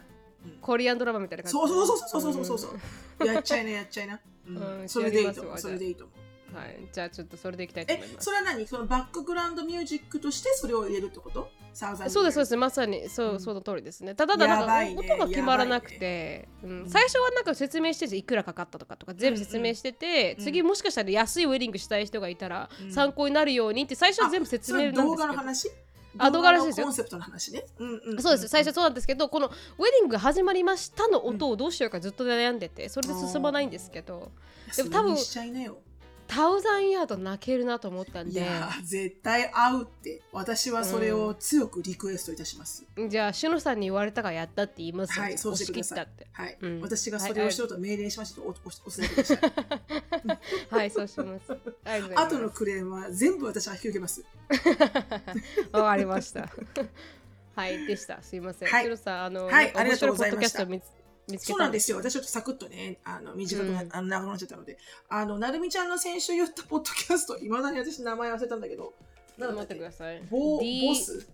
[0.60, 6.88] コリアンドラマみたいな感じそうそうそうそうそうそうそうやっちゃいなやっちゃいな、うんうんそれでいいと思うそれでいいと思ううんはい。
[6.92, 8.30] じゃあちょっとそれでいきたいと思いえますそ。
[8.32, 12.56] れは何そのバックグラウンドミュージックとしてそれを入れるってことそうですそうです。
[12.56, 13.40] まさにそう、うん。
[13.40, 14.14] その通りですね。
[14.14, 14.94] ただなんかね。
[14.96, 20.44] 音が決まらなくて、うん、最初はなんか説明してていくらかかったとかとか全部説明してて、うん。
[20.44, 22.92] 次もしかしたら安いウェディングしたい人がいたらうん。
[22.92, 25.08] 参考になるようにって最初は全部説明なんですけど。
[25.08, 25.70] 動画の話？
[26.18, 26.86] あ動画の話ですよ。
[26.86, 28.48] コンセプトの話ね、うんうんんそうです。
[28.48, 34.30] 最初そうなんですけどこのウェディングが始まりましたの音をどうしようかずっと悩んでてそれで進まないんですけど。
[34.76, 35.16] でも多分
[36.26, 38.40] タウザンヤード泣けるなと思ったんで。
[38.40, 45.22] いや絶対合うって私はそれを強くリクエストいたします、じゃあしのさんに言われたからやったって言いますよ。
[45.22, 46.08] はいそうしてください。
[46.32, 46.80] はい、うん。
[46.80, 49.38] 私がそれをしようと命令しましたとおおおお伝えください。
[50.70, 51.52] はい そうします。
[52.14, 54.24] あとのクレームは全部私は引き受けます。
[55.72, 56.50] わかりました。
[57.54, 58.22] はい、でした。
[58.22, 58.68] すいません。
[58.68, 58.84] はい。
[58.84, 60.64] シロさん、あの、はいなんかありがとうございました。
[60.64, 61.01] 面白ポッドキャスト見つ
[61.38, 61.98] そうたなんですよ。
[61.98, 68.92] 私ちょっとサクッとね、あの短くな、うんあの長くなっちゃったので、あの、なるみちゃんの先週言ったポッドキャスト、いまだに私名前忘れたんだけど、
[69.38, 70.20] なんだっ待ってくけださい。
[70.30, 71.26] ボ D ボス？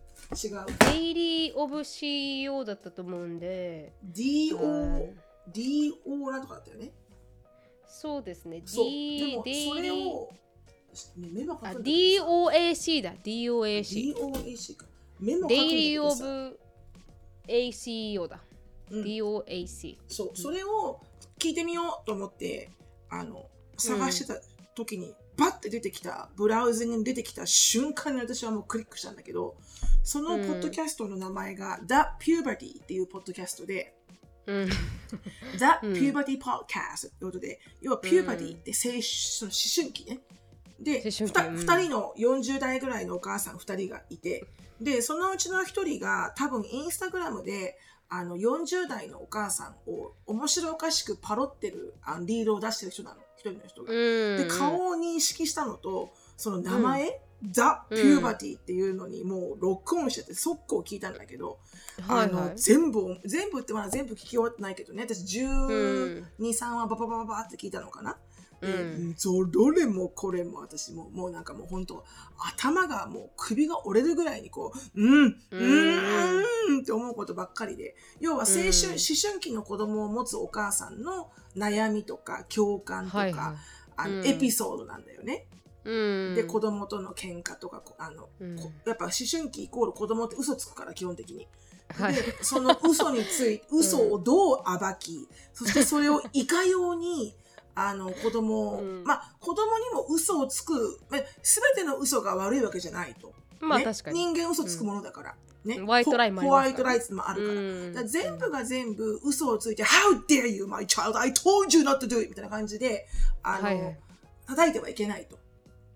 [0.46, 0.66] 違う。
[0.92, 5.18] デイリー・オブ・ CEO だったと思うんで、DO、うん
[5.52, 6.90] DO なんとかだったよね。
[7.86, 8.60] そうですね。
[8.60, 10.38] D でも、デイそれリー
[11.16, 13.14] メモ書あく DOAC だ。
[13.24, 14.14] DOAC。
[14.14, 14.86] DOAC か。
[15.20, 16.60] メモ書くデイけリー・オブ・
[17.48, 18.40] ACEO だ。
[18.90, 19.02] うん。
[19.02, 19.98] DOAC。
[20.08, 21.00] そう、それを
[21.38, 22.70] 聞いてみようと思って、
[23.10, 24.40] あの、探してた
[24.74, 29.56] 時に、バッて出てきた、ブラウズに出てきた瞬間に私はもうクリックしたんだけど、
[30.02, 33.94] そのポッドキャストの名前が、The Puberty っていうポッドキャストで、
[34.46, 34.68] うん。
[35.58, 35.92] The うん。
[35.92, 40.20] Puberty Podcast ってことで、要は Puberty って青春その思春期ね。
[40.80, 41.24] で、思春期。
[41.24, 41.56] ふたうん。
[41.56, 44.46] 二人の40代ぐらいのお母さん2人がいて、
[44.80, 47.78] で、そのうちの1人が多分インスタグラムで、
[48.10, 53.92] あの40代のお母さんを面白おかしくパロってるあのリードを出してる人なの、一人の人が。
[53.92, 57.12] で、顔を認識したのと、その名前、うん。
[57.90, 61.58] Puberty っていうのにもうロックオンしちゃって速攻聞いたんだけど、
[62.08, 62.48] あのはい。
[62.48, 62.58] はい。
[62.58, 65.06] 全部を全部ってまだ全部聞き終わってないけどね。
[65.08, 65.50] 私うん。
[65.58, 68.16] 12、3話バババババって聞いたのかな
[68.60, 69.14] うん。
[69.16, 72.04] そどれもこれも私ももうなんかもう本当
[72.38, 78.64] 頭がもう首が折れるぐらいにこううんううんんって思うことばっかりで要は青春、うん。
[78.64, 78.72] 思
[79.22, 83.56] 春期の子供を持つお母さんの悩みとか共感とか、はいは
[83.96, 84.26] あのうん。
[84.26, 85.46] エピソードなんだよね。
[85.84, 86.34] いうん。
[86.34, 88.56] で子供との喧嘩とかこあの、うん。
[88.56, 91.48] こやっぱ思春期イコール子供って嘘つくから基本的に。
[91.96, 92.14] はい。
[92.14, 97.34] でその嘘について 嘘をどう暴き、そしてそれをいかように
[97.80, 99.04] あの子供を、うん。
[99.04, 104.18] まあ子供にも嘘をつくまあ全ての嘘が悪いわけじゃないと、ねまあ確かに。
[104.18, 105.78] 人間嘘つくものだから、ね？
[105.78, 106.84] ホワイトラインもありホますから。
[106.84, 107.92] ホワイトライツもあるから,、うん。
[107.92, 111.16] だから全部が全部嘘をついて「How dare you my child?
[111.18, 113.06] I told you not to do it」みたいな感じで
[113.42, 113.98] あの、はいはい。
[114.46, 115.38] 叩いてはいけないと。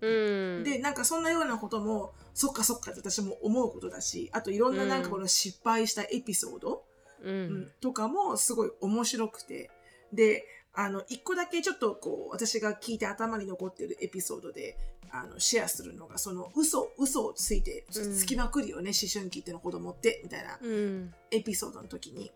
[0.01, 0.63] うん。
[0.63, 6.83] でなんかそんなようなこともそっかそっかって私も思うことだしあといろんななんかこの失敗したエピソード、
[7.23, 9.69] ううんんとかもすごい面白くて。
[10.11, 14.77] であの一個だけちょっとこう私が聞いて頭に残ってるエピソードで
[15.11, 18.15] あのシェアするのがその嘘嘘をついてうん。
[18.15, 21.13] つきまくるよね、思春期っての子供ってみたいなうん。
[21.29, 22.31] エピソードの時に。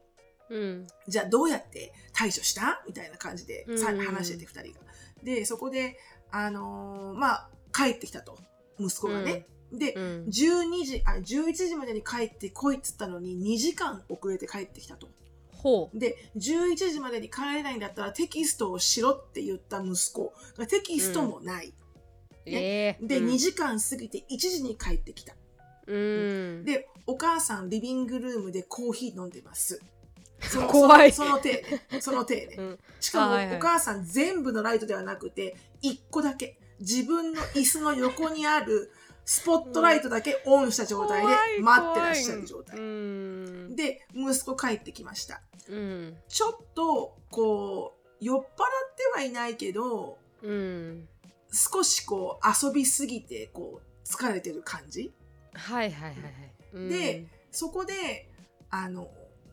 [0.50, 0.88] うん。
[1.08, 2.84] じゃあどうやって対処した？
[2.88, 3.66] みたいな感じで
[4.06, 4.86] 話してて2人が。
[5.24, 5.98] でそこで
[6.32, 8.38] あのーまあ帰ってきたと。
[8.80, 9.48] 息子がね。
[9.74, 10.26] で、うん。
[10.28, 15.10] 12時あ11時までに帰ってこいっつったのに2時間遅れて帰ってきたと。
[15.58, 21.74] ほうで11時までに帰れないんだったらテキストをしろって言った息子がテキストもない。
[22.46, 25.36] ええで、うん2時間過ぎて1時に帰ってきた。
[25.88, 29.82] うんでお母さんリビングルームでコーヒー飲んでます。
[30.42, 32.02] その 怖いそのその手ね。
[32.02, 32.56] その手ね。
[32.60, 38.92] うんしかも、はいはいお母さん全部のライトではなくて1個だけ自分の椅子の横にある
[39.28, 42.78] スポットライトだけオンした状態で待ってらっしゃる状態。
[43.76, 45.42] で息子帰ってきました。
[45.70, 46.16] うん。
[46.30, 48.56] ちょっとこう酔っ払って
[49.14, 51.10] はいないけどうん。
[51.52, 55.12] 少しこう遊びすぎてこう疲れてる感じ。
[55.54, 56.34] はいはいはいはい。
[56.76, 56.90] うん。
[56.90, 58.30] でそこで
[58.70, 59.10] あの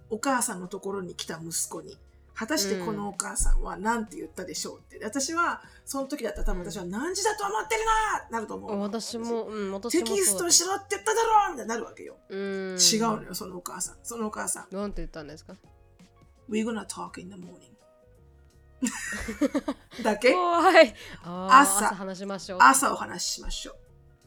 [0.09, 1.99] お母さんのところに来た息子に
[2.33, 5.01] 果たしてこのお母さんは何て言ったでしょうって。
[5.01, 7.83] で私はその時だったら多分私は何時だと思ってる
[8.31, 8.39] な！
[8.39, 8.81] なると思う。
[8.81, 12.41] 私もうん私もテキストしろって言っただろみたいになるわけよ、うん。
[12.77, 13.97] 違うのよそのお母さん。
[14.03, 14.75] そのお母さん。
[14.75, 15.55] なんて言ったんですか
[16.49, 17.75] ？We're gonna talk in the morning.
[20.03, 20.33] だけ？
[20.35, 20.95] 怖い。
[21.23, 21.89] 朝。
[21.89, 22.59] 朝話しましょう。
[22.63, 23.77] 朝お話ししましょ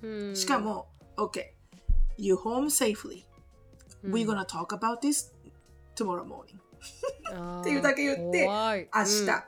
[0.03, 0.07] う。
[0.07, 0.31] ん。
[0.31, 1.43] うしかも OK
[2.17, 3.25] You home safely.
[4.03, 4.13] うん。
[4.13, 5.33] We're gonna talk about this
[5.95, 6.59] tomorrow morning.
[7.61, 9.45] っていうだけ言って明日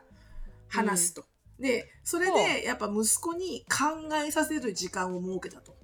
[0.67, 1.24] 話すと、
[1.60, 5.78] でそれでやっぱ息子に考えさせる時間を設けたと。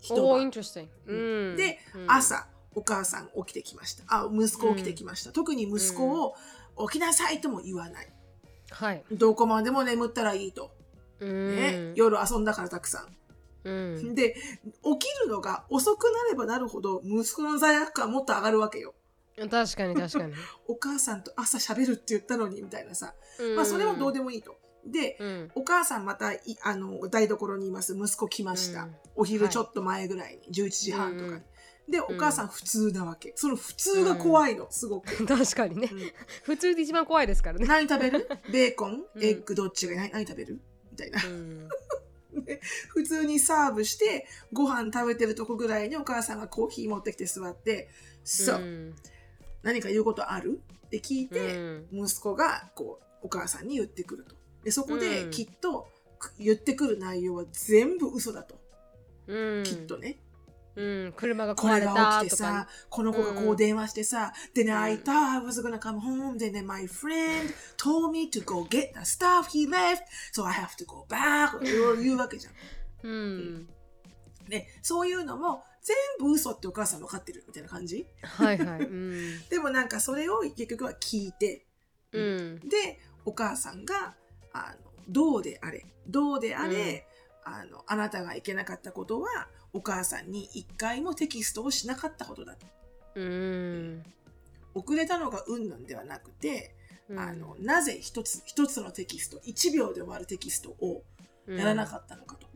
[0.00, 0.50] 一おー、晩
[1.56, 2.04] で、うん。
[2.06, 4.04] 朝お母さん起きてきました。
[4.08, 6.34] あ息子起きてきました、特に息子を
[6.88, 8.08] 起きなさいとも言わない。
[8.70, 9.04] はい。
[9.10, 10.70] どこまでも眠ったらいいと、
[11.20, 11.56] うん。
[11.56, 13.06] ね夜遊んだからたくさ
[13.64, 13.96] うん。
[14.10, 18.94] んで起きるのが遅くなればなるほど息子の罪悪感もっと上がるわけよ。
[19.36, 20.32] 確かに確かに。
[20.66, 23.14] お母さんと朝喋るって言ったのにみたいなさ、
[23.54, 25.50] まあそれはどうでもいいとで、うん。
[25.54, 27.96] お母さんまたいあの台所にいます。
[27.96, 28.96] 息子来ました、うん。
[29.16, 31.42] お昼ちょっと前ぐらいに、11時半とかに、うん。
[31.90, 33.32] でお母さん普通なわけ。
[33.36, 35.88] その普通が怖いのすごく、 確かにね。
[35.90, 36.00] うん。
[36.42, 37.66] 普通で一番怖いですからね。
[37.66, 38.28] 何食べる？
[38.52, 39.04] ベーコン？
[39.14, 39.24] うん。
[39.24, 40.60] エッグどっちが何何食べる？
[40.92, 41.22] みたいな。
[41.26, 41.68] うん。
[42.90, 47.88] 普通にサーブしてご飯食べてるとこぐらいにお母さんがコーヒー持ってきて座って
[48.22, 48.94] 「そう、ん。
[49.62, 51.88] 何か言うことある?」って聞いて、うん。
[51.90, 54.36] 息子がこうお母さんに言ってくると
[54.68, 55.30] でそこでうん。
[55.30, 58.60] きっと、く言ってくる内容は全部嘘だと、
[59.26, 59.64] うん。
[59.64, 60.18] きっとね。
[60.76, 61.14] うん。
[61.16, 68.92] 車がこ壊れた起きてさ、この子がこう電話してさ、then I thought I was gonna come home, then my friend told me to go get
[68.92, 70.02] the stuff he left,
[70.34, 71.64] so I have to go back.
[71.66, 72.54] いろいろ言うわけじゃん。
[73.04, 73.68] うん。
[74.50, 78.06] で、そういうのも全部嘘ってお母さん分かってるみたいな感じ？
[78.22, 78.80] はいはい。
[78.82, 79.40] うん。
[79.48, 81.64] でもなんかそれを結局は聞いて、
[82.12, 82.60] うん。
[82.68, 84.14] で、お母さんが、
[84.52, 87.06] あの、どうであれ、どうであれ、
[87.44, 92.66] あの、あなたがいけなかったことは、お母さんに一回もテキストをしなかったことだと。
[93.16, 94.02] うん。
[94.74, 96.74] 遅れたのがうんなんではなくて、
[97.08, 97.18] うん。
[97.18, 101.02] あのなぜ一つ一つのテキスト1秒で終わるテキストを
[101.46, 102.46] やらなかったのかと、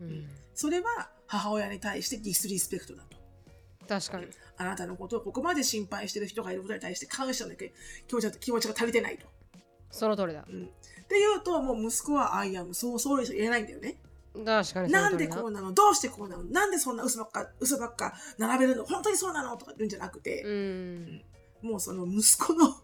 [0.00, 0.28] うん。
[0.54, 3.16] それは母親に対してディスリスペクトだと。
[3.88, 4.26] 確かに。
[4.56, 7.70] あなたのことをここまで心配してる人がいることに対して感謝の気
[8.14, 9.26] 持ちが気持ちが足りてないと、
[9.90, 10.44] その通りだ。
[10.48, 10.70] うん、
[11.10, 14.00] っていうともう息子は「I am so sorry」しか言えないんだよね。
[14.32, 15.10] 確かにそな。
[15.10, 15.72] んでこうなの？
[15.72, 16.44] どうしてこうなの？
[16.44, 18.84] なんでそんな嘘ばっか嘘ばっか並べるの？
[18.84, 19.56] 本当にそうなの？
[19.56, 21.22] とか言うんじゃなくて、うん。
[21.62, 22.76] もうその息子の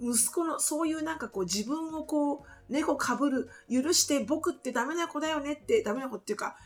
[0.00, 6.56] 息子のそういうなんかこう自分をこう猫かぶる許して僕ってダメな子だよねってダメな子っていうか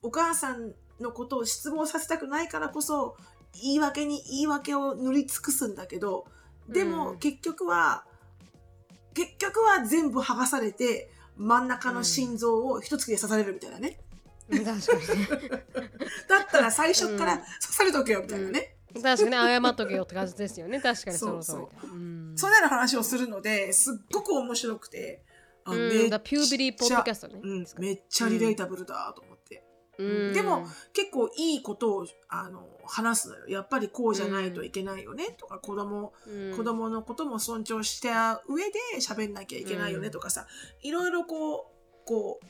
[0.00, 3.16] お母さんのことを失望させたくないからこそ
[3.52, 6.28] 言い訳に言い訳を塗り尽くすんだけど
[6.68, 7.18] でもうん。
[7.18, 8.04] 結局は、
[9.16, 13.98] 結局は全部剥がされて真ん中の心臓を一突きで刺されるみたいなね、
[14.50, 15.26] 確かにね。
[16.28, 17.38] だったら最初からうん。
[17.38, 20.80] 刺されとけよみたいなね、確かに謝っとけよって感じですよね。
[20.80, 22.32] 確かにその通りそうだうん。
[22.36, 25.24] そんなような話をするのですっごく面白くて、
[25.64, 25.88] あうん。
[25.88, 27.40] めっだピュービリーポッドキャストね。
[27.42, 29.64] うん、めっちゃリレータブルだと思って、
[29.98, 30.32] うん。
[30.34, 33.48] でも結構いいことをあの話すのよ。
[33.48, 35.34] やっぱりこうじゃないといけないよね。
[35.38, 36.56] とか、子供うん。
[36.56, 40.10] 子供のことも尊重した上で喋んなきゃいけないよね。
[40.10, 40.46] とかさ、
[40.82, 42.46] いろいろこうこう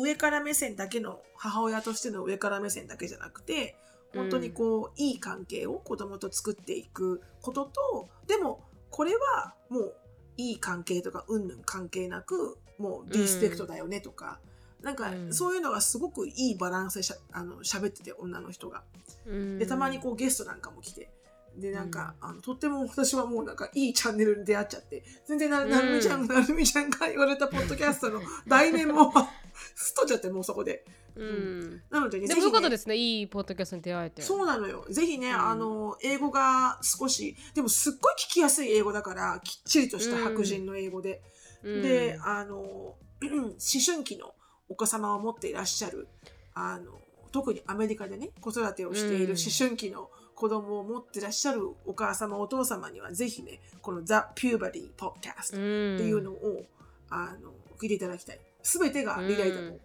[0.00, 3.76] 上から目線だけの母親としての上から目線だけじゃなくて
[4.14, 9.94] 本当にこう、いい関係を子供と作っていくこととでもこれはもう
[10.36, 14.38] いい関係とかうんぬん関係なくもうリスペクトだよねとか、
[14.82, 15.34] なんかうん。
[15.34, 18.82] そういうのがすごくいいバランスでしゃあの喋ってて女の人が。
[19.26, 19.58] うん。
[19.58, 21.10] でたまにこうゲストなんかも来て。
[21.56, 25.02] でなんか、あのとっても私はもうなんかいいチャンネルに出会っちゃって。
[25.26, 25.70] 全然なうん。
[25.70, 29.12] なるみちゃんがなるみちゃんが言われたポッドキャストの題名も
[29.74, 30.84] すっとっちゃってもうそこで。
[31.16, 31.82] うん。
[31.90, 32.96] なのでねでもよかっですね。
[32.96, 34.22] いいポッドキャストに出会えて。
[34.22, 34.86] そうなのよ。
[34.88, 35.40] ぜひね、うん。
[35.40, 41.22] あの英語が少しでもすっごい聞きやすい英語だからきっちりとした白人の英語で、
[41.64, 41.82] うん。
[41.82, 42.56] であの
[43.20, 43.54] 思
[43.84, 44.32] 春期の
[44.68, 46.08] お子様を持っていらっしゃる
[46.54, 46.92] あの
[47.30, 49.30] 特にアメリカでね子育てをしているうん。
[49.30, 56.64] 思春期の子供を持っていらっしゃるお母様お父様にはぜひねこの The Puberty Podcast うんっていうのを、
[57.10, 58.40] あの聞いていただきたい。
[58.62, 59.80] 全てがリライタブ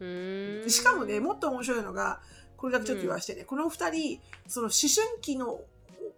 [0.00, 2.20] ル、うしかもねもっと面白いのが
[2.56, 5.60] これだけちょっと言わしてね、この2人その思春期の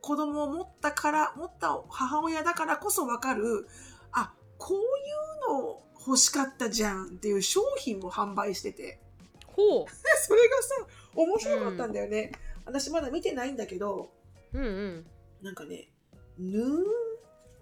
[0.01, 3.66] 子供を持ったから持った母親だからこそ分かる
[4.12, 9.01] あこういうの欲しかったじゃんっていう商品も販売してて。
[9.47, 9.87] ほ
[10.23, 12.33] それがさ面白かったんだよね、
[12.65, 14.13] 私まだ見てないんだけど
[14.53, 15.07] ううんうん。
[15.43, 15.91] なんかね
[16.39, 16.85] ヌーン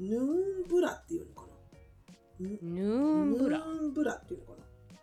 [0.01, 1.49] ヌーンブラっていうのかな。
[2.41, 3.59] ヌヌーンブラ。
[3.59, 4.59] ヌーンブラっていうのかな。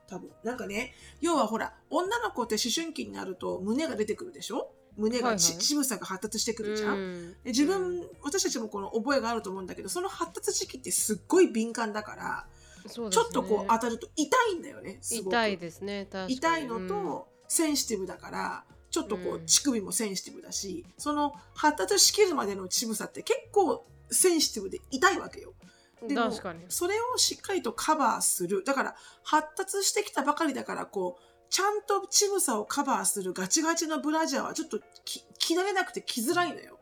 [0.08, 0.32] 多分。
[0.44, 4.72] なんかね要はほら女の子って思春期になると胸が出てくるでしょ？
[4.98, 5.64] 胸がち、はいはい。
[5.64, 7.32] 乳房が発達してくるじゃん、うん。
[7.32, 12.48] で自分、私たちもこの覚えがあると思うんだけどその発達時期ってすっごい敏感だから、
[12.88, 13.24] そうですね。
[13.24, 15.34] ちょっとこう当たると痛いんだよねすごく。
[15.34, 16.34] 痛いですね確かに。
[16.36, 25.54] 痛いのと、センシティブだからちょっとこう、うん乳首もセンシティブだしその発達しきるまでの乳房って結構センシティブで痛いわけよ。
[26.02, 26.66] うんでも確かに。
[26.70, 28.64] それをしっかりとカバーする。
[28.64, 36.80] だから発達してきたばかりだからこうちゃんと乳房をカバーするガチガチのブラジャーはちょっとき着慣れなくて着づらいのよ。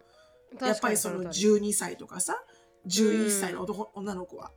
[0.62, 1.36] やっぱりその確かに。
[1.36, 2.43] 12歳とかさ
[2.88, 4.51] 11歳の男、女の子は。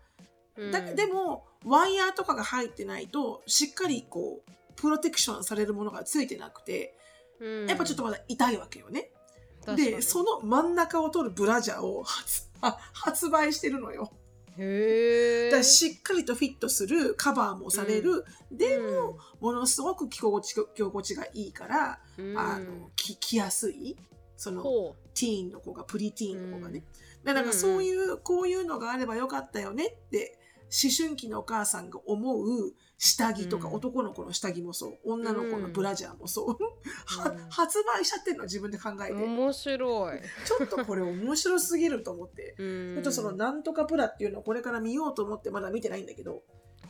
[0.56, 0.70] うん。
[0.72, 6.96] だでもワイヤーとかが入ってないとしっかりこうプロテクションされるものがついてなくて
[7.40, 7.66] うん。
[7.66, 9.10] やっぱちょっとまだ痛いわけよね。
[9.74, 14.12] でその真ん中を取るブラジャーを発あ発売してるのよ。
[14.58, 19.46] へえだからしっかりとフィットするカバーもされる、でも、うん。
[19.48, 22.38] ものすごく着心地着心地がいいから、うん。
[22.38, 23.96] あの着着やすい。
[24.38, 26.84] そのほティーンの子がプリティーンの子がね、
[27.20, 27.24] うん。
[27.24, 30.38] だからなんかそういう、こういうのがあればよかったよねって
[30.70, 33.74] 思春期のお母さんが思う下着とか、うん。
[33.74, 34.98] 男の子の下着もそう。
[35.04, 36.58] 女の子のブラジャーもそう、
[37.50, 40.20] 発売しちゃってるの自分で考えて、う面白い。
[40.44, 42.54] ちょっとこれ面白すぎると思って。
[42.56, 42.62] ち
[42.94, 46.42] ちょっとそのなんとかブラっていうのをこれから見ようと思ってまだ見てないんだけど、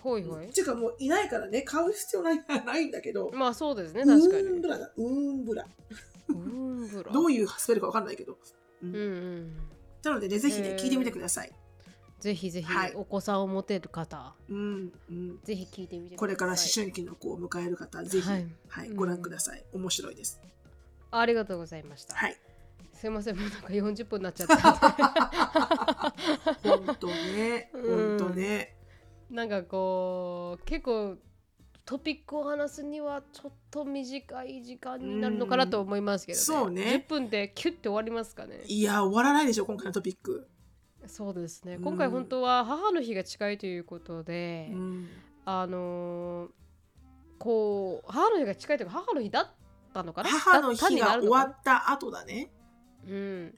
[0.02, 0.46] ほいほい。
[0.48, 4.42] っていうかもういないからね買う必要ないないんだけど、まあそうですねウ確かに。
[4.44, 4.92] ーンブラだ。
[4.96, 5.66] ウーンブラ
[6.28, 8.38] ウーンブラどういうスペルかわかんないけど、
[8.82, 8.88] うん。
[8.90, 9.56] うんうん。
[10.04, 11.52] なのでねぜひね聞いてみてください、
[12.26, 12.92] ぜひぜひはい。
[12.96, 16.18] お子さんを持てる方うんうん、ぜひ聞いてみてください。
[16.18, 19.62] これから思春期の子を迎える方ぜひ、ははいいご覧ください。
[19.72, 20.40] 面白いです。
[21.12, 22.16] ありがとうございました。
[22.16, 22.36] はい。
[22.92, 24.56] すいませんもうなんか40分になっちゃった。
[26.64, 27.70] 本当ね。
[27.72, 28.18] うん。
[28.18, 28.74] 本当ね。
[29.30, 31.18] なんかこう結構
[31.84, 36.42] トピックを話すにはちょっと短い時間になるのかなと思いますけどね。
[36.42, 37.04] そうね。
[37.06, 38.64] 10分でキュッて終わりますかね。
[38.66, 40.48] いや終わらないでしょ今回のトピック、
[41.08, 41.76] そうですね。
[41.76, 41.82] うん。
[41.82, 45.08] 今回本当は母の日が近いということで、うん。
[45.44, 46.50] あのー
[47.38, 49.50] こう母の日が近いというか母の日だっ
[49.92, 50.30] たのかな？
[50.30, 52.50] 母の日が終わった後だね。
[53.06, 53.54] うん、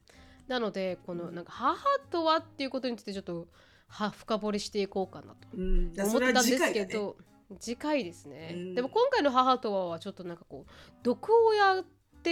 [0.48, 1.78] なのでこのなんか母
[2.10, 3.46] とはっていうことについてちょっと
[3.86, 7.16] は深掘りしていこうかなと思ったんですけど、
[7.60, 8.74] 次回ですね、うん。
[8.74, 10.72] でも今回の母とははちょっとなんかこう
[11.04, 11.84] 毒親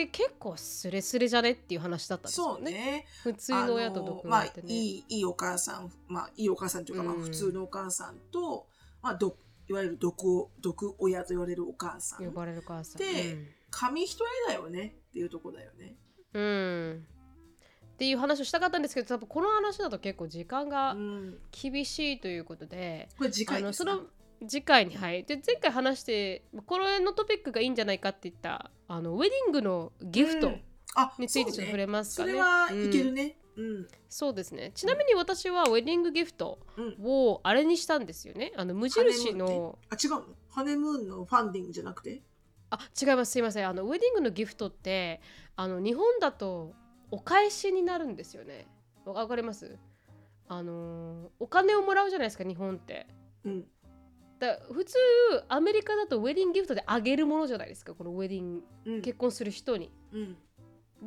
[0.05, 1.53] って結構スレスレじゃね？
[1.53, 2.71] っていう話だったんですそうよね。
[2.71, 7.23] ね普通の親と毒まあ親ってね、いいいいお母さんまあいいお母さんというか、まあうん。
[7.23, 8.67] 普通のお母さんと
[9.03, 9.37] まあ、ど
[9.69, 12.25] いわゆる毒毒親と言われるお母さん。
[12.25, 12.99] 呼ばれる母さん。
[12.99, 13.37] で
[13.71, 15.97] 紙一重だよねっていうとこだよね。
[16.35, 16.47] うん、う
[16.95, 17.07] ん
[17.95, 23.99] っていう話をしたかったんですけど多分この話だと結構時間がうん、厳しいということで、これ次回ですか？
[24.49, 30.53] 次回にはいで前回話してこれのトピックがいいんじゃないかって言ったあのウェディングのギフト
[31.19, 32.33] についてちょっと触れますかね。
[32.33, 33.37] それはいけるね。
[33.57, 33.89] うん。
[34.09, 34.73] そうですね。
[34.75, 36.97] ちなみに私はウェディングギフトうん。
[37.03, 38.53] をあれにしたんですよね。
[38.57, 40.25] あの無印のあ、違うの。
[40.51, 42.23] ハネムーンのファンディングじゃなくて？
[42.71, 43.69] あ違いますすいません。
[43.69, 45.21] あのウェディングのギフトって
[45.57, 46.75] あの日本だと
[47.11, 48.67] お返しになるんですよね。
[49.05, 49.79] わわかります？
[50.49, 53.07] あのお金をもらうじゃないですか日本って。
[53.45, 53.65] うん。
[54.39, 54.97] だ普通
[55.49, 59.03] アメリカだとウェディングギフトであげるものじゃないですかこのウェディングうん。
[59.03, 59.91] 結婚する人に。
[60.13, 60.37] うん。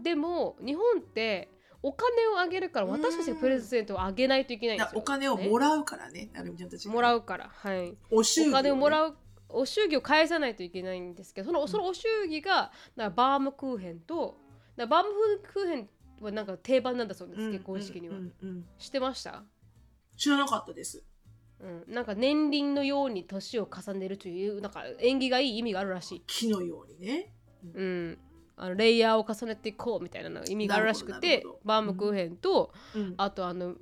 [0.03, 1.49] でも日本って
[1.82, 6.93] お金をあげるからうん私たちがプレゼントをあげないといけないんですよ、だお金をもらうからね、なるみちゃんたちが。
[6.93, 7.97] もらうからはい。
[8.11, 8.89] お祝儀、お金をもう。
[8.89, 9.17] らう
[9.49, 14.38] お祝儀を返さないといけないんですけどそのそのお祝儀がなバームクーヘンと
[14.75, 15.09] なバーム
[15.41, 15.89] クーヘン
[16.21, 18.34] はなんか定番なんだそうです、結婚式には、うん。
[18.41, 18.49] うん。
[18.49, 18.65] うん。
[18.77, 19.43] 知ってました？
[20.17, 21.03] 知らなかったです。
[21.62, 27.34] うん、なんか年輪のように年を重ねるというなんか縁起がいい意味があるらしい、木のようにね。
[27.74, 28.18] うん、
[28.55, 31.60] あのレイヤーを重ねていこうみたいなのが意味があるらしくてなるほどなるほど。
[31.66, 33.14] バームクーヘンと、うん。
[33.18, 33.76] あとあの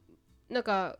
[0.49, 0.97] なんか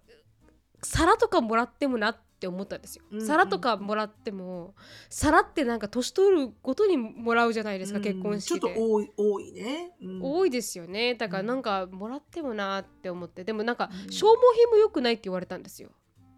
[0.84, 4.76] 皿とかもらってもなって思ったんですよ、うんうん皿とかもらっても
[5.10, 8.04] 皿ってなんか年取るごとにもらうじゃないですか、うん。
[8.04, 8.60] 結婚式で。
[8.60, 9.96] ちょっと多い多いね。
[10.02, 10.20] うん。
[10.22, 11.16] 多いですよね。
[11.16, 13.44] だからなんかもらってもなって思って。
[13.44, 14.12] でもなんかうん。
[14.12, 15.90] 消耗品も良くないって言われたんですよ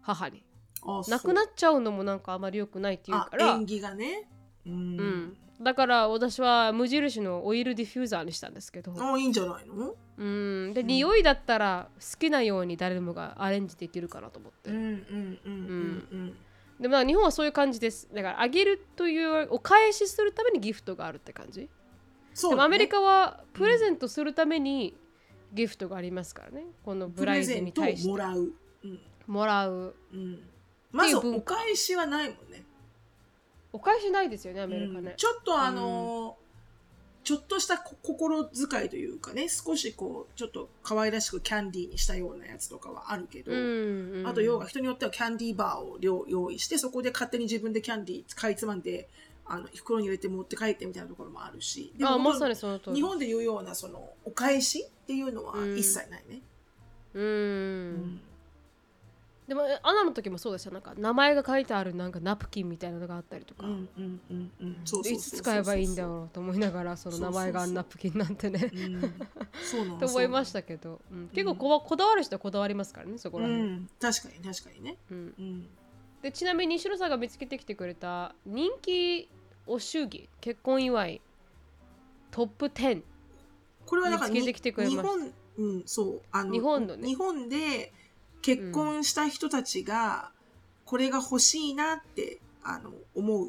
[0.02, 0.42] 母に。
[0.82, 3.54] あなくなっっちゃうのもなんかあまり良くないって言うから。
[3.54, 4.28] 縁起がね。
[4.66, 4.72] うん。
[4.72, 9.94] うん、だから私は無印のオイルディフューザーにしたんですけど、あいいんじゃないの？
[10.16, 10.86] うん、で、うん。
[10.86, 16.36] 匂いだったら好きなように誰もがアレンジできるかなと思って、うんうんうんうん
[16.80, 18.08] でまあ日本はそういう感じです。
[18.14, 21.68] だからあげるというお返しするためにギフトがあるって感じ、
[22.32, 22.56] そうだね。
[22.56, 24.96] でもアメリカはプレゼントするために
[25.52, 26.64] ギフトがありますからね。
[26.82, 28.54] このブプライズレゼントをに対してもらう。
[28.84, 29.94] うんもらう。
[30.12, 30.40] うん。
[30.92, 32.64] まず文お返しはないもんね。
[33.72, 35.04] お返しないですよねアメリカうん。
[35.04, 36.40] ね、ちょっとあのー
[37.22, 43.58] ちょっとしたこ心遣いというかね少しこうちょっと可愛らしくキャンディーにしたようなやつとかはあるけど、うん
[44.20, 49.08] うんあと要は人によってはキャンディーバーを両用意してそこで勝手に自分でキャンディー買いつまんで
[49.44, 52.96] あの袋に入れて持って帰ってみたいなところもあるしでもあまさにその通り。
[52.96, 55.76] 日本でいうようなそのお返しっていうのはうん。
[55.76, 56.40] 一切ないね。
[57.12, 58.20] うん、うん
[59.50, 60.70] でもアナの時もそうでした。
[60.70, 68.70] なんか名前が書いてあるなんかナプキンみたいなのがあったりとか、いつ使えばいいんだろうと思いながらその名前があるナプキンなんてね。
[69.98, 71.28] と思いましたけど、うん。
[71.34, 73.90] 結構こわこだわる人はこだわりますからねそこら辺、うん。
[74.00, 74.96] 確かに確かにね。
[75.10, 75.34] うん。
[75.36, 75.68] うん。
[76.22, 79.28] でちなみに西野さんが見つけてきてくれた人気
[79.66, 81.20] お祝儀結婚祝い
[82.30, 83.02] トップ10
[83.84, 85.02] これはだから見つけてきてくれました。
[85.02, 86.22] 日本、うん、そう。
[86.30, 87.08] あの日本のね。
[87.08, 87.92] 日本で
[88.42, 90.30] 結婚した人たちが、
[90.84, 93.46] これが欲しいなってあの思う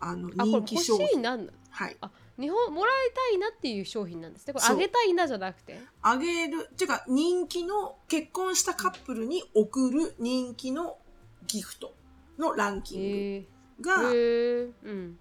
[0.00, 1.22] あの人気商品。
[1.70, 1.96] はい。
[2.00, 2.94] あ日本もらい
[3.30, 4.52] たいなっていう商品なんですね。
[4.52, 5.80] これあげたいなじゃなくて？
[6.02, 10.98] あげるっていうか人気の結婚したカップルに送る人気の
[11.46, 11.94] ギフト
[12.38, 13.46] のランキンへ
[13.80, 15.18] グがえへえうん。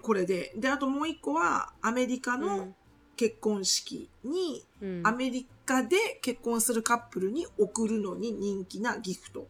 [0.00, 0.52] これで。
[0.56, 2.74] であともう一個はアメリカうのん
[3.16, 5.02] 結婚式に、うん。
[5.06, 9.48] アメリカで結婚するカップルに送るのに人気なギフト。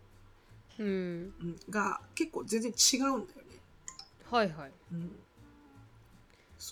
[1.71, 3.27] が結構全然違うんだよね。
[4.31, 4.73] はいはい。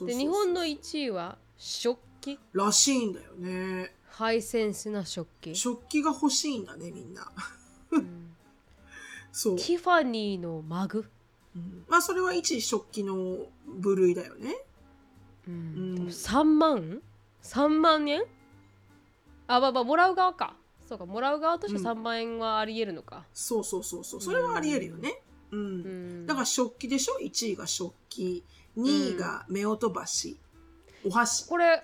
[0.06, 2.38] で日本の1位は食器？
[2.52, 3.94] らしいんだよね。
[4.08, 7.30] ハイセンスな食器、食器が欲しいんだねみんな。
[7.90, 8.36] うん。
[9.32, 9.56] そう。
[9.56, 11.04] ティファニーのマグ、
[11.56, 11.84] うん。
[11.88, 14.54] まあそれは一食器の部類だよね。
[15.48, 17.00] うんうんでも3万
[17.42, 18.22] ？3万円？
[19.46, 24.20] あまあまあもらう側かそうかもらう側としてうん3万円はありえるのか、そうそうそうそう。
[24.20, 25.22] それはあり得るよね。
[25.50, 25.60] うん。
[25.60, 25.62] う
[26.22, 28.44] んだから食器でしょ ?1 位が食器。
[28.76, 30.38] 2位が目と箸。
[31.06, 31.46] お箸。
[31.48, 31.82] これ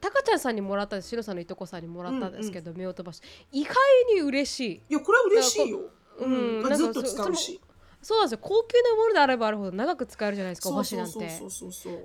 [0.00, 3.20] タカちゃんさんにもらったんですシロさんのいとこさんにもらったんですけど、目を飛ばし
[3.50, 3.74] 意外
[4.14, 5.80] に嬉しいいや、これは嬉しいよ。
[6.18, 7.60] うんずっと使うし。
[8.02, 8.38] そうなんですよ。
[8.42, 11.40] 高級なものであればあるほど長く使えるじゃないですかお箸なんて。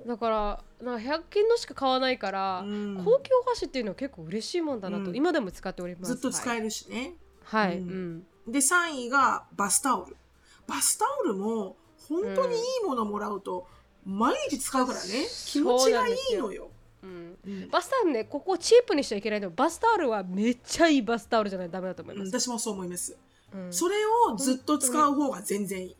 [0.06, 3.02] だからなんか100均のしか買わないから、うん。
[3.04, 5.16] 高級お箸っていうのは結構嬉しいもんだなと、うん。
[5.16, 6.14] 今でも使っております。
[6.14, 7.14] ずっと使ええるしね。
[7.42, 8.24] はい、はいうん。
[8.46, 8.52] うん。
[8.52, 10.16] で、3位がバスタオル。
[10.66, 11.76] バスタオルも
[12.08, 13.66] 本当にいいものもらうと、
[14.04, 15.26] 毎日使うからね。
[15.46, 16.70] 気持ちがいいのよ。
[17.02, 17.68] うんうん。
[17.70, 23.16] バスタオルねここチープにしちゃいけないのバスタオルはめっちゃいいバスタオルじゃないとダメだと思います、私もそう思います。
[23.54, 23.72] うん。
[23.72, 23.96] それ
[24.32, 25.96] をずっと使う方が全然いい。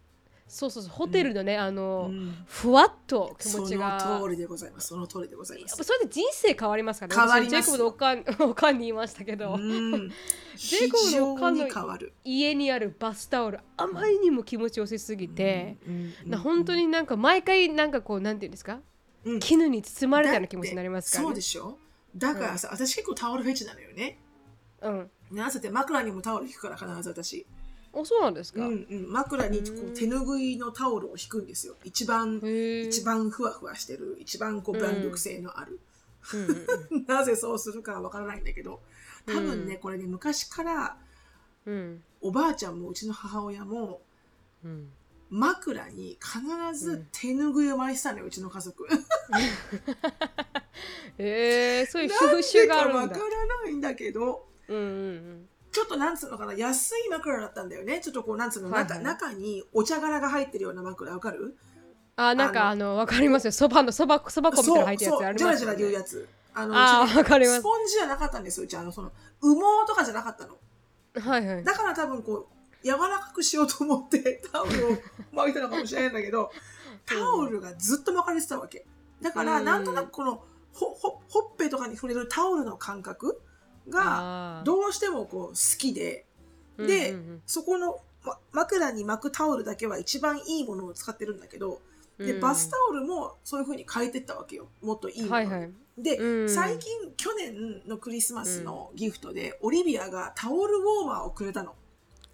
[0.51, 0.93] そうそうそう。
[0.93, 2.35] ホテルのね、あの、うん。
[2.47, 4.01] ふわっと気持ちが。
[4.01, 4.89] その通りでございます。
[4.89, 5.73] その通りでございます。
[5.73, 5.85] やっぱ。
[5.85, 7.21] それで人生変わりますからね。
[7.21, 7.55] 変わります。
[7.55, 10.09] 私ジェイコブのおかんおかんに言いましたけど、うん、
[10.57, 11.67] ジェイコブのおかんの。
[12.25, 18.81] 家にあるバスタオルあまりにも気持ちよせすぎて、うんな本当になんか毎回なんかこうなんていうんですか？
[19.25, 19.41] うん。
[19.41, 21.27] 絹に包まれたような気持ちになりますからね。
[21.29, 21.77] そうでしょ？
[22.17, 24.19] だからさ、私結構タオルフェチなのよね。
[24.81, 27.47] うんなぜって枕にもタオル引くから必ず私。
[27.95, 31.75] あそうなんですか、うんうん、枕にこう手ぬぐいのタオルを引くんですよ。
[31.85, 32.41] 一番、
[32.87, 35.73] 一番ふわふわしてる、一番こう弾力性のある。
[35.73, 38.81] うんうん なぜそうするかはわからないんだけど、
[39.25, 40.99] 多分ね、これね、昔から
[41.65, 42.03] うん。
[42.21, 44.01] おばあちゃんもうちの母親も
[44.65, 44.91] うん。
[45.31, 48.87] 枕に必ず手ぬぐいを巻いてたのよ、うちの家族。
[51.19, 53.19] えー、そういう風習があるんだ。
[53.19, 53.25] ら
[53.65, 58.01] ないんだけど、うんうんちょっとなんつうのかな、安い枕だったんだよね。
[58.01, 59.03] ちょっとこう、なんつうの、はいはい。
[59.03, 61.57] 中中にお茶柄が入ってるような枕、わかる？
[62.17, 63.53] あなんかあのわかりますよ。
[63.53, 65.19] そばのそばそば粉みたいなの入ってるや
[65.57, 65.77] つあね。
[65.77, 66.29] 言うやつ。
[66.55, 67.61] あのわかります。
[67.61, 68.77] スポンジじゃなかったんですよ、うち。
[68.77, 70.57] あの、その、羽毛とかじゃなかったの。
[71.15, 71.65] はいはい。
[71.65, 74.99] だから多分こう、柔らかくしようと思って タオルを
[75.33, 76.51] 巻いたのかもしれないんだけど、
[77.07, 78.85] タオルがずっと巻かれてたわけ。
[79.23, 79.65] だから、うん。
[79.65, 80.43] なんとなくこの、
[80.73, 83.41] ほ、ほ、ほっぺとかに触れるタオルの感覚
[83.91, 86.25] が、どうしてもこう好きで、
[86.79, 87.43] で、うんうん。
[87.47, 91.81] そこの、ま、枕に巻くタオルだけは一番いいものを使ってるんだけど、
[92.19, 92.41] で、うん。
[92.41, 94.69] バスタオルもそういう風に変えてったわけよ。
[94.83, 95.41] もっといいもの。
[95.41, 95.47] に。
[95.47, 95.73] はいはい。
[95.99, 101.75] で、うん最近、去年のクリスマスのギフトで、オリビアがタオルウォーマーをくれたの。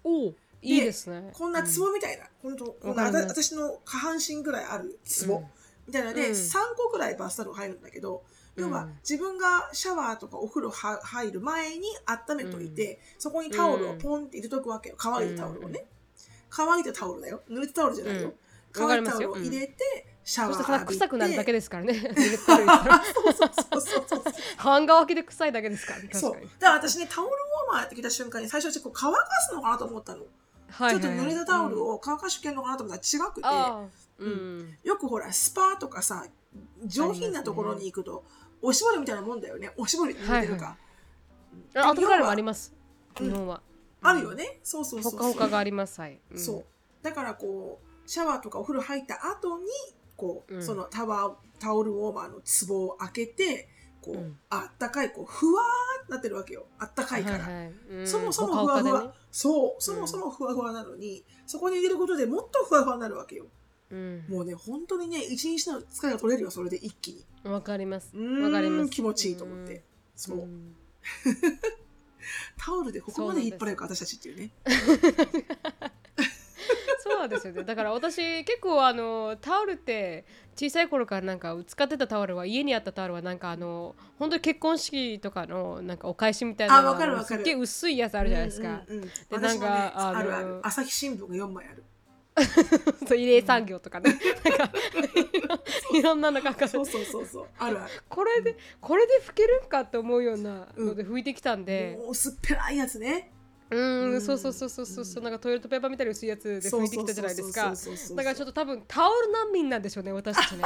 [0.03, 1.31] おいいですね。
[1.33, 5.45] こんな壺みたいな、本当こんな私の下半身ぐらいある壺、うん。
[5.87, 6.33] みたいなので、うん。
[6.33, 8.23] 3個ぐらいバスタオル入るんだけど、
[8.55, 14.95] 要はうん自分がシャワーとかお風呂は入る前に温めといて、そこにタオルをポンって入れとくわけよ。
[14.97, 15.85] 乾いたタオルをね。
[16.49, 17.41] 乾いたタオルだよ。
[17.49, 18.27] 濡れたタオルじゃないよ。
[18.29, 18.33] うん
[18.77, 19.75] 乾いたタオルを入れて、
[20.25, 21.05] シャワそしたらー浴びて。
[21.05, 22.13] 臭くなるだけですからね。
[24.57, 26.33] 半乾きで臭いだけですからねそう。
[26.33, 30.23] 確かにだから私ね、タオルウォーマーって聞いた瞬間に最初はこう乾かすのかなと思ったの。
[30.69, 33.47] はいちょっと濡れたタオルをを乾かしてんのかなと思ったら違くて、
[34.19, 36.25] うんよくほら、スパとかさ、
[36.85, 38.25] 上品なところに行くと、
[38.65, 39.71] おしぼりみたいなもんだよね。
[39.77, 40.65] おしぼりって似てるか。
[40.65, 42.73] はいうんあ後からもあります
[43.17, 43.61] 日本は
[44.01, 44.59] あるよね。
[44.63, 45.21] そうそうそうそう。
[45.21, 46.65] ほかほかがありますはいんそう。
[47.01, 49.65] だからこう、シャワーとかお風呂入った後に、
[50.17, 53.69] こう、うんそのタワー、タオルウォーマーの壺を開けて、
[54.01, 56.65] こう、うんあったかい、こう、ふわーってなってるわけよ。
[56.77, 57.45] あったかいから。
[57.45, 63.45] はいはいうんそもそもほふわふわ、ねそう、そもそもふわふわなのに、そこに入れることでもっとふわふわになるわけよ。
[63.91, 67.25] うんもうね、本当にね、一日の疲れが取れるよ、それで一気に。
[67.51, 69.83] わかりますわかります気持ちいいと思って。
[70.15, 70.37] そう。
[70.39, 70.75] ん
[72.57, 74.51] タオルでここまで引っ張れるか、私たちっていうね。
[77.07, 80.25] そうですよねだから私結構あのタオルって
[80.55, 90.59] 小さい頃からなんか使ってたタオルは家にあったタオルはなんかあの本当に結婚式とかのなんかお返しみたいなあわかるわかるすっげえ薄いやつあるじゃないですか、うんうんうんでなんかあのあるある。
[90.63, 91.83] 朝日新聞が4枚ある。
[93.07, 94.71] そう慰霊産業とかね、なんか
[95.93, 97.47] いろんなの書かれてそうそうそうそう。
[97.57, 97.91] あるある。
[98.09, 103.31] これでこれで拭けるんかって思うようなので拭いてきたんで、もう薄っぺらいやつね。
[103.69, 103.79] うー
[104.09, 107.73] んうんそうそうそうそうそうそうなんかトイレットペーパーみたいな薄いやつで拭いてきたじゃないですか
[108.15, 110.63] だからちょっと多分タオル難民なんでしょうね私たちね、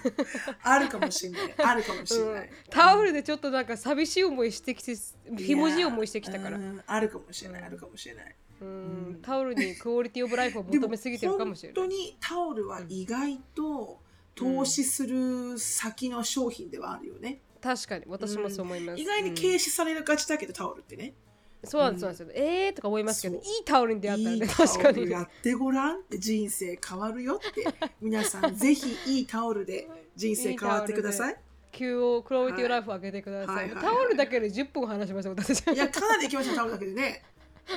[0.62, 1.54] あるかもしれない。
[1.58, 2.48] あるかもしれうなんい。
[2.70, 4.96] タオルでちょっとなんか寂しい思いしてきて
[5.36, 7.62] ひもじい思いしてきたからあるかもしれない。
[7.62, 8.34] あるかもしれない。
[8.60, 9.18] うん。
[9.22, 11.80] タオルにクオリティオブライフを求めすぎてるかもしれない。
[11.80, 13.98] 本当にタオルは意外と
[14.34, 17.40] 投資する先の商品ではあるよね。
[17.60, 18.04] 確かに。
[18.08, 21.14] 私もそう思います、意外にうん軽視されがちだけど、タオルってね。
[21.66, 31.36] そうなんですそうなんえーとか思いますけどいいタオルに出会ったらね確かにオルやってごらんって人生変わるよって皆さんぜひいいタオルで人生変わってください。
[31.72, 35.60] Q をクオリティオブライフを上げてください、はいはいはいタオルだけで10分話しました私。
[35.72, 37.22] いやかなりいきましたタオルだけでね。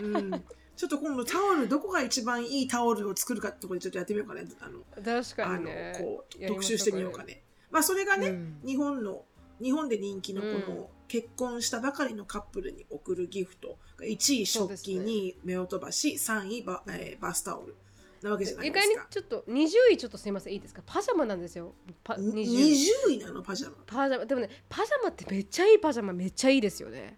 [0.01, 0.43] うん。
[0.77, 4.45] ちょっと今度タオルどこが一番いいタオルを作るかってところでちょっとやってみようかね。
[4.61, 7.41] あの確かあのにねこうやりましょ特集してみようかね。
[7.71, 8.59] まあそれがね、うん。
[8.65, 9.23] 日本の
[9.61, 17.75] 日本で人気のこうの結婚したばかりのカップルに贈るギフトが1位食器、ね2位目を飛ばし3位バ,、えーバスタオル
[18.21, 18.67] なわけじゃない。
[18.67, 19.03] 意外ですか。
[19.05, 20.83] にちょっと20位ちょっとすいませんいいですか？
[20.85, 21.73] パジャマなんですよ。
[22.03, 23.41] パ20 20位なの？
[23.41, 23.77] パジャマ。
[23.87, 24.25] パジャマ。
[24.27, 27.17] でもねパジャマってめっちゃいいパジャマめっちゃいいですよね。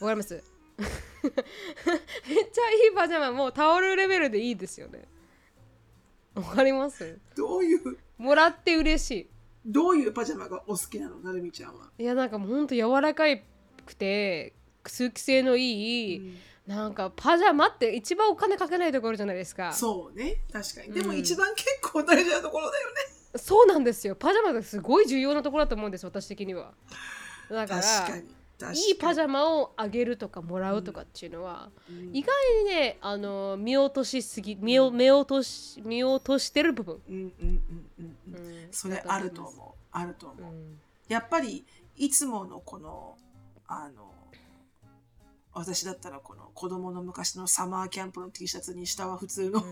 [0.00, 0.42] わかります？
[0.78, 1.32] めっ
[2.50, 5.08] ちゃいいパジャマもうタオルレベルでいいですよね。
[6.34, 7.18] わかります？
[7.36, 7.98] どういう？
[8.16, 9.30] もらって嬉し
[9.66, 11.90] どういうパジャマがお好きなのなるみちゃんは？
[11.98, 13.24] いいやなんかもうほんと柔らか
[13.84, 14.54] くて
[14.84, 19.72] 通気性のいい、なんかパジャマって一番お金かけないところじゃないですか。
[19.72, 20.36] そうね。
[20.52, 20.92] 確かに。
[20.92, 21.18] でもうん。
[21.18, 22.94] 一番結構大事なところだよね、
[23.36, 24.14] そうなんですよ。
[24.14, 26.72] パジャマがすごい重要なところだと思うんです私的には。
[27.50, 28.37] だから確かに
[28.74, 32.16] いいパジャマをあげるとかもらうとかっていうのは、うん。
[32.16, 32.34] 意外
[32.64, 37.62] にねあの見落としすぎ見を見落とし見落としてる部分、うんうんうん
[37.98, 38.16] うん。
[38.28, 38.34] うん。
[38.34, 39.84] うんそれあると思う。
[39.92, 40.78] あると思う、うん。
[41.08, 41.64] やっぱり
[41.96, 43.16] いつものこの
[43.66, 44.12] あの
[45.52, 49.62] 私だったらこの子供の昔のサマーキャンプの T シャツに下は普通の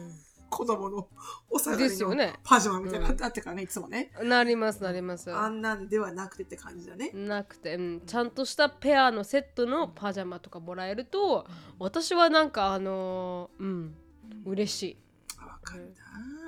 [0.50, 1.08] 子供の
[1.50, 2.34] お下がりのですよね。
[2.44, 4.12] パジャマみたいなのあってからねいつもね。
[4.22, 5.32] なりますなります。
[5.32, 7.10] あんなんではなくてって感じだね。
[7.12, 8.02] なくて、うん。
[8.06, 11.46] ちゃんとしたペアのセットのパジャマとかもらえると
[11.78, 13.96] 私はなんかあのーうん。
[14.44, 14.96] 嬉しい。
[15.38, 15.94] あわかる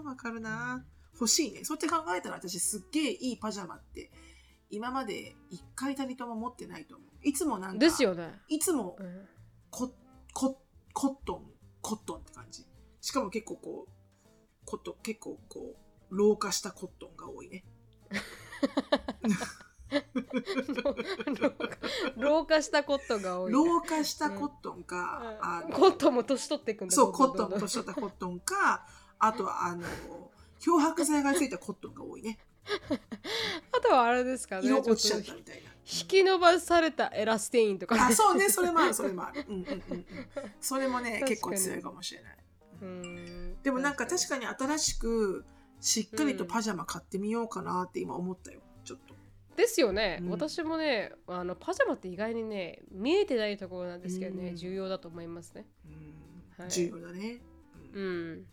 [0.05, 0.84] なわかるな
[1.14, 1.64] 欲しいね。
[1.64, 4.11] そうやって考えたら私すっげえいいパジャマって
[4.70, 7.09] 今まで一回たりとも持ってないと思う。
[7.22, 9.28] いつもなんかですよね、いつもうん。
[9.70, 9.92] コ
[10.32, 11.42] ココットン
[11.80, 12.64] コットンって感じ
[13.01, 13.90] しかも結構こう
[14.64, 15.74] コットン結構こ
[16.11, 17.64] う老化したコットンが多いね。
[22.16, 27.51] 老化したコットンが多い老化したコットンか、あのコットンも年取っていくんだそうコットンどんどん。
[27.51, 28.86] どんどん年取ったコットンか
[29.18, 29.84] あとはあの
[30.61, 32.38] 漂白剤がついたコットンが多いね。
[33.72, 35.70] あとはあれですかね色落ちちゃったみたいな。
[35.90, 39.46] 引き伸ばされたエラステインとか、あそうねそれもあるそれもある。
[39.49, 40.07] うんうんうんうん。
[40.61, 42.32] それもね結構強いかもしれない。
[42.32, 42.47] うん
[43.62, 44.47] でもなんか確かに。
[44.47, 45.45] 新しく
[45.81, 48.61] しっかりとパジャマ買ってみようかなって今思ったよ。
[48.85, 49.14] ちょっと。
[49.57, 50.31] ですよね、うん。
[50.31, 54.57] 私もねあのパジャマって意外にね見えてないところなんですけどね、うん。
[54.57, 55.66] 重要だと思いますね。
[55.87, 56.64] うん。
[56.64, 56.70] はい。
[56.70, 57.41] 重要だね、
[57.93, 58.03] うん。
[58.03, 58.47] うん。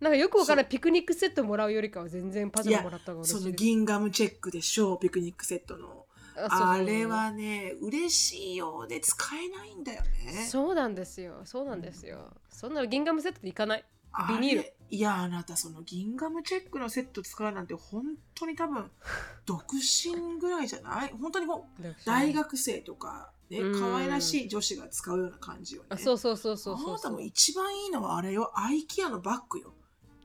[0.00, 3.42] なんかよくわからないピクニックセットもらうよりかは全然パジャマもらった方が嬉しいです。
[3.44, 6.06] そのギンガムチェックでしょうピクニックセットの
[6.48, 10.46] あれはね嬉しいようで使えないんだよね。
[10.48, 11.40] そうなんですよ。
[11.44, 13.84] そうなんですよ、そんなギンガムセットでいかない？
[14.12, 14.62] あビニール。
[14.62, 18.02] れいやあなたそのギンガムチェックのセット使うなんて本
[18.34, 18.90] 当に多分
[19.46, 21.12] 独身ぐらいじゃない？
[21.20, 23.80] 本当にこう大学生とかねうん。
[23.80, 25.88] 可愛らしい女子が使うような感じよね。
[25.90, 28.50] あそうそうそうそうそうあなたも一番いいのはあれよ。
[28.56, 29.74] アイキアのバッグよ。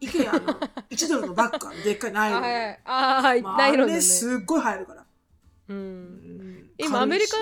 [0.01, 0.39] イケアの
[0.89, 2.47] 1ドルのバッグでっかいナイロンで。
[2.47, 3.93] あはいあはい、まあナイロンでね。
[3.93, 5.05] あれすっごい入るから、
[5.70, 6.61] う、うん。
[6.61, 7.38] ん今アメリカ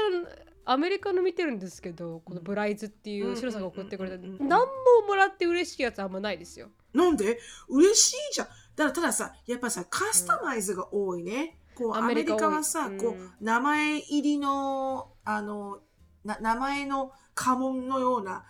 [0.66, 4.24] アメリカの見てるんですけどこのブライズっていうシロさんが送ってくれたうん。
[4.24, 4.30] うん。
[4.30, 4.42] うん。
[4.42, 4.48] うん。
[4.48, 4.66] 何も
[5.08, 6.70] もらって嬉しいやつあんまないですよ。
[6.94, 7.38] なんで？
[7.68, 8.48] 嬉しいじゃん。
[8.76, 12.98] だからたださやっぱさカスタマイズが多いね、こうアメリアメリカはさ、うん。
[12.98, 15.80] こう名前入りのあの
[16.24, 18.46] な名前の家紋のような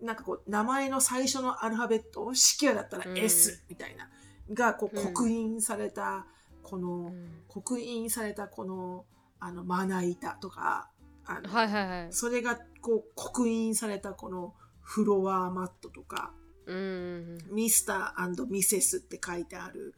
[0.00, 3.18] なんかこう名前の最初のアルファベット式アだったらうん。
[3.18, 4.08] S みたいな、
[4.54, 5.04] がこううん。
[5.12, 6.26] 刻印された
[6.72, 7.28] この、うん。
[7.48, 9.04] 刻印されたこの
[9.38, 10.88] あのまな板とか
[11.26, 12.12] あの、はいはいはい。
[12.12, 16.32] それがこう刻印されたこのフロアマットとか
[16.64, 19.94] うんミスターミセスって書いてある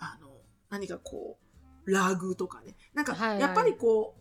[0.00, 0.28] あの
[0.70, 1.38] 何かこ
[1.86, 2.74] うラグとかね。
[2.94, 3.40] なんかはいはい。
[3.40, 4.16] やっぱりこ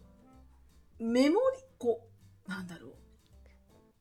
[0.99, 2.07] う、メモリこ
[2.45, 2.91] うなんだろう。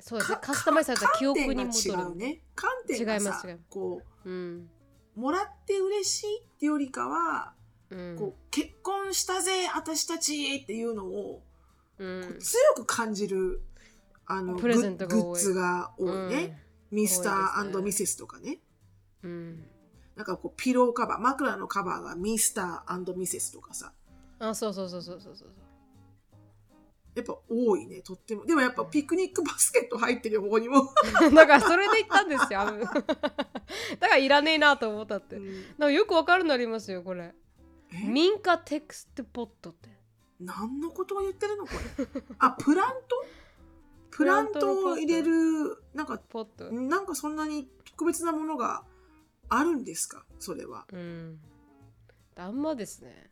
[0.00, 0.36] そうですね。
[0.36, 2.42] かカスタマイズされた記憶に観戻るね。
[2.54, 3.64] 観点がさ違います違います。
[3.70, 4.68] こうん。
[5.16, 7.54] うもらって嬉しいってよりかは、
[7.90, 8.16] うん。
[8.16, 11.42] こう結婚したぜ私たちっていうのを
[11.98, 12.38] うん。
[12.40, 13.62] 強く感じる
[14.26, 18.58] あのグッズが多いね、ミスターミセスとかね。
[19.22, 19.64] うん。
[20.16, 23.92] なんかこうピローカバー枕のカバーがミスターミセスとかさ。
[24.38, 25.48] あそうそうそうそうそうそう。
[27.14, 28.46] やっぱ多いねとっても。
[28.46, 30.92] でもやっぱピクニックバスケット入ってる方にも、
[31.34, 32.60] だからそれで言ったんですよ。
[33.98, 35.36] だからいらねえなと思ったって。
[35.76, 35.88] なん。
[35.88, 37.24] かよくわかるのありますよこれ。
[37.24, 37.34] え
[37.92, 39.88] 民家テクストポットって。
[40.40, 41.66] 何のことを言ってるの？
[41.66, 42.06] これ。
[42.38, 43.24] あプラント？
[44.10, 46.70] プラントを入れるなんかポット。
[46.72, 48.84] なんかそんなに特別なものが
[49.48, 50.24] あるんですか？
[50.38, 50.86] それは。
[50.92, 51.40] うん。
[52.36, 53.30] あんまですね。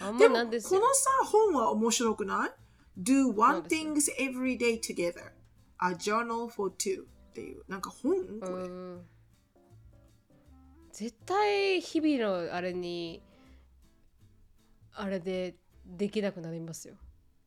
[0.00, 0.80] あんまでもこのなんですよ。
[0.94, 2.52] さ本は面白くない
[3.00, 5.32] ?Do one things every day together.
[5.80, 7.62] A journal for two っていう。
[7.68, 8.40] なんか本？
[8.40, 8.64] これ。
[8.64, 9.06] うん
[10.94, 13.20] 絶対日々のあれに
[14.94, 16.94] あれでできなくなりますよ。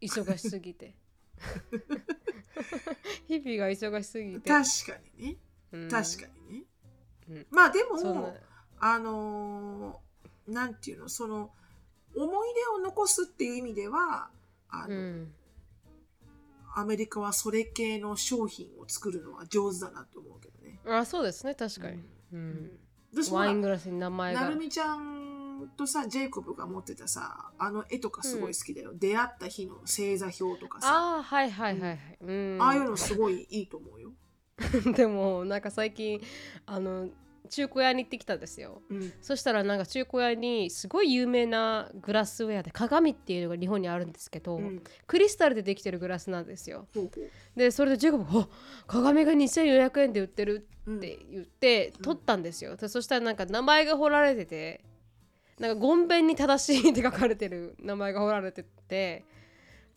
[0.01, 0.95] 忙しすぎて。
[3.25, 5.37] 日々が忙しすぎて、確かにね。
[5.71, 5.89] うん。
[5.89, 6.63] 確かにね、
[7.29, 7.47] うん。
[7.49, 8.35] まあでも
[8.79, 11.51] あのーなんていうのその
[12.15, 14.29] 思い出を残すっていう意味では
[14.67, 15.33] あの、うん。
[16.75, 20.81] アメリカはそれ系の商品を作るのは上手だなと思うけどね。
[20.85, 21.55] あそうですね。
[21.55, 22.79] 確かに、うん
[23.13, 24.41] 私もワイングラスに名前が。
[24.41, 25.27] なるみちゃん
[25.57, 30.87] んとさジェイコブが持ってたさあの絵とかすごい好きだよ、出会った日の星座表とかさ。
[30.89, 34.11] ああはいはいはいはい、うん、ああいうのすごいいいと思うよ、
[34.95, 36.21] でもなんか最近
[36.65, 37.09] あの
[37.47, 38.81] 中古屋に行ってきたんですよ。
[38.89, 44.83] うん、そしたらなんか中古屋にすごい有名なグラスウェアで鏡っていうのが日本にあるんですけど、うん。
[45.05, 46.87] クリスタルでできてるグラスなんですよ。
[46.93, 47.31] ほうほう。
[47.57, 48.47] でそれでジェイコブ「あ
[48.85, 54.83] 鏡が2400円で売ってる」うんって言って取ったんですよ、でそしたらなんか名前が彫られてて
[55.59, 59.25] なんか「ごんべんに正しい」って書かれてる名前が彫られてて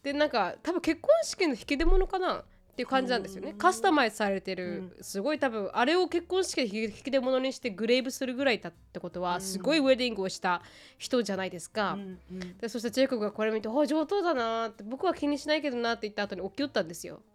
[0.03, 3.51] でなんか多分結婚式の引き出物かなっていう感じなんですよね。
[3.51, 3.59] うん。
[3.59, 10.63] カスタマイズされてる、すごい多分あれを結婚式で引き出物にしてグレーブするぐらいだってことはすごいウェディングをした
[10.99, 12.59] 人じゃないですか、うんうん。
[12.59, 17.17] でそしてジェイコブがこれ見て「お上等だな」って僕は気にしないけどなって言った後に起きよったんですよ。
[17.17, 17.30] うん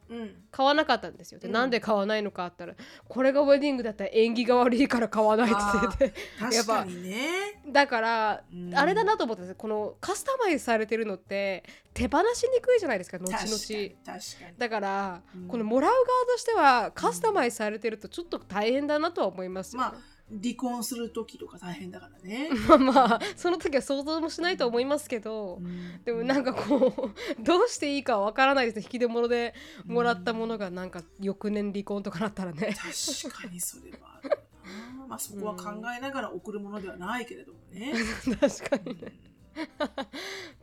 [0.51, 1.39] 買わなかったんですよ。
[1.39, 1.53] で、うん。
[1.53, 6.10] なんで買わないのかって言ったらこれがウェディングだったら縁起が悪いから買わないって言って。
[6.10, 6.14] て
[6.56, 7.62] やっぱね。
[7.68, 8.76] だから、うん。
[8.76, 13.43] あれだなと思ってこのカスタマイズされてるのって手放しにくいじゃないですか後々。
[13.43, 14.58] に確かに。
[14.58, 15.47] だから、うん。
[15.47, 26.04] このもらう側としてはカスタマイズされてるとちょっと大変だなとは思いますよ、まあ離婚する時とか大変だからね、 まあまあその時は想像もしないと思いますけど、うん。
[26.04, 27.14] でもなんかこう
[27.44, 28.82] どうしていいかわからないですね。
[28.84, 29.54] 引き出物で
[29.86, 32.76] もらったものがなんか翌年離婚とかなったらね。
[32.76, 35.06] 確かにそれはあるな。
[35.08, 37.94] まあそこは考えながら送るものではないけれどもね、
[38.42, 38.92] 確かに。
[38.94, 39.12] うん。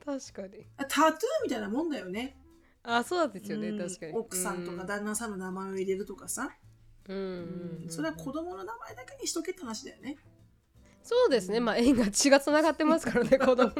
[0.04, 0.66] 確かに。
[0.76, 2.36] タトゥーみたいなもんだよね。
[2.82, 3.78] あそうなんですよね、うん。
[3.78, 4.12] 確かに。
[4.12, 6.50] 奥さんとか旦那さんの名前を入れるとかさ、
[7.08, 10.16] うん、うんうんそれは子供の名前だけにしとけって話だよね。
[11.02, 11.60] そうですね。
[11.60, 13.72] まあ縁が血がつながってますからね 子供。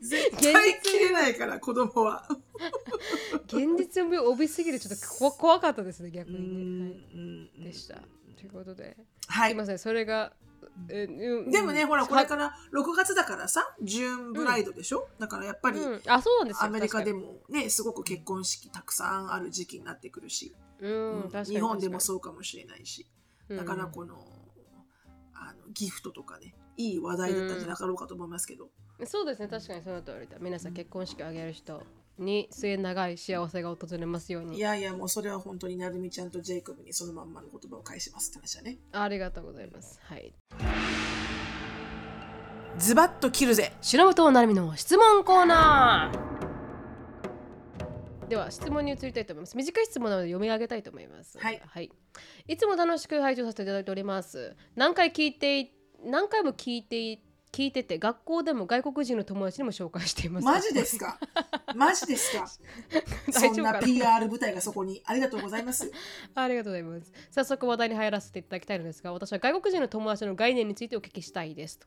[0.00, 2.26] 絶対切れないから子供は。
[3.46, 7.60] 現実味を帯びすぎてちょっと怖 怖かったですね逆うにね、はい。
[7.62, 7.96] んでした。
[7.96, 8.96] ということで、
[9.26, 9.50] はい。
[9.50, 9.78] すいません。
[9.78, 10.32] それが
[10.88, 23.06] えうんでもね、ほら、これかはら6月だからさ、ジューンブライドでしょ、だからやっぱり、うん、あそうなんですよアメリカでももね、すごく結婚式たくさんある時期になってくるし、うん、日本でも確そうかもしれないし、
[23.48, 24.16] だからこの、
[25.34, 29.06] あのギフトとかね、いい話題だったんじゃなかろうかと思いますけど、うん。
[29.06, 30.38] そうですね確かにその通りだ。
[30.40, 31.82] 皆さん結婚式を挙げる人
[32.20, 34.56] に末永い幸せが訪れますように。
[34.56, 38.78] いやいや、もうそれは本当になるみちゃんとジェイコブにそのまんまの言葉を返しますって話だね。
[38.92, 40.00] ありがとうございます。
[40.02, 40.32] はい。
[42.78, 43.72] ズバッと切るぜ。
[43.80, 46.40] 忍となるみの質問コーナー。
[48.28, 49.56] では質問に移りたいと思います。
[49.56, 51.36] 短い質問なので読み上げたいと思います。
[51.38, 51.60] はい。
[51.66, 51.90] はい、
[52.46, 54.56] いつも楽しく拝聴させていただいております。
[54.76, 55.72] 何回聞いてい
[56.04, 57.18] 何回も聞いてい
[57.52, 61.18] 聞いてて学校でも外国人の友達にも紹介していますマジですか？
[61.74, 62.46] マジですか？
[63.32, 65.90] そんな PR 部隊がそこにありがとうございます。
[66.34, 67.12] ありがとうございます。
[67.30, 71.86] 早速話題に入らせていただきたいのですが、私は外国人の友達の概念についてお聞きしたいですと。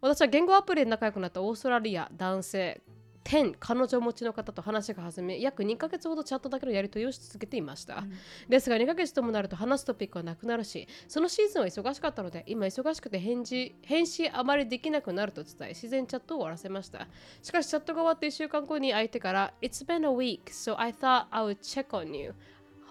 [0.00, 2.80] 私は言語アプリで仲良くなったオーストラリア男性
[3.26, 8.04] 10彼女持ちの方と話が弾み約2ヶ月ほどチャットだけのやり取りをし続けていました、
[8.48, 17.08] ですが2ヶ月ともなると話すトピックはなくなるしそのシーズンは忙しかったので今忙しくて返事返信あまりできなくなると伝え自然チャットを終わらせました。
[17.42, 22.34] しかしチャットが終わって1週間後に相手から「It's been a week so I thought I would check on you.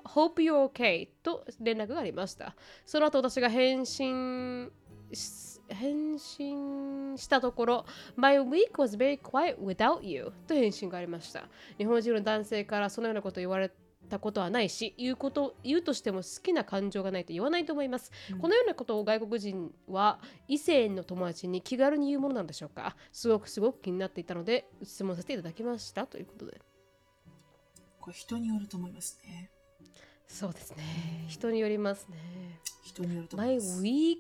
[0.03, 2.55] Hope you're okay と連絡がありました。
[2.85, 4.71] その後私が返信
[5.13, 7.85] し返信したところ
[8.15, 11.47] My week was very quiet without you と返信がありました。
[11.77, 13.71] 日本人の男性からそのようなことを言われ
[14.09, 22.95] たことはないし言うこと言うとしても好きな感情がないと言わないと思います、このようなことを外国人は異性の友達に気軽に言うものなんでしょうか？
[23.11, 26.61] すごくすごく気になっていたので質問させていただきましたということで
[27.99, 29.49] これ人によると思いますね。
[30.27, 30.83] そうですね
[31.27, 33.81] 人によりますね人によると思 My います。
[33.81, 34.19] week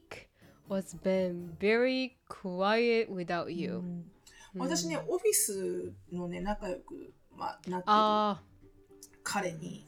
[0.67, 3.75] was been very quiet without you.
[3.75, 4.05] うん
[4.57, 8.41] 私ね、オフィスのね、仲良く、まあ、なってるあ
[9.21, 9.85] 彼に、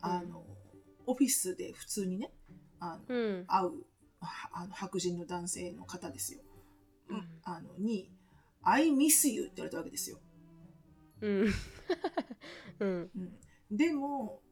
[0.00, 0.42] あの、
[1.06, 2.32] オフィスで普通にね、
[2.80, 3.44] あのあ、うん。
[3.46, 3.72] 会う
[4.20, 6.40] はあの白人の男性の方ですよ。
[7.08, 8.10] うんあのに、
[8.62, 10.18] I miss you って言われたわけですよ。
[11.20, 11.46] うん。
[12.80, 13.10] うん。
[13.14, 14.42] うん、でも、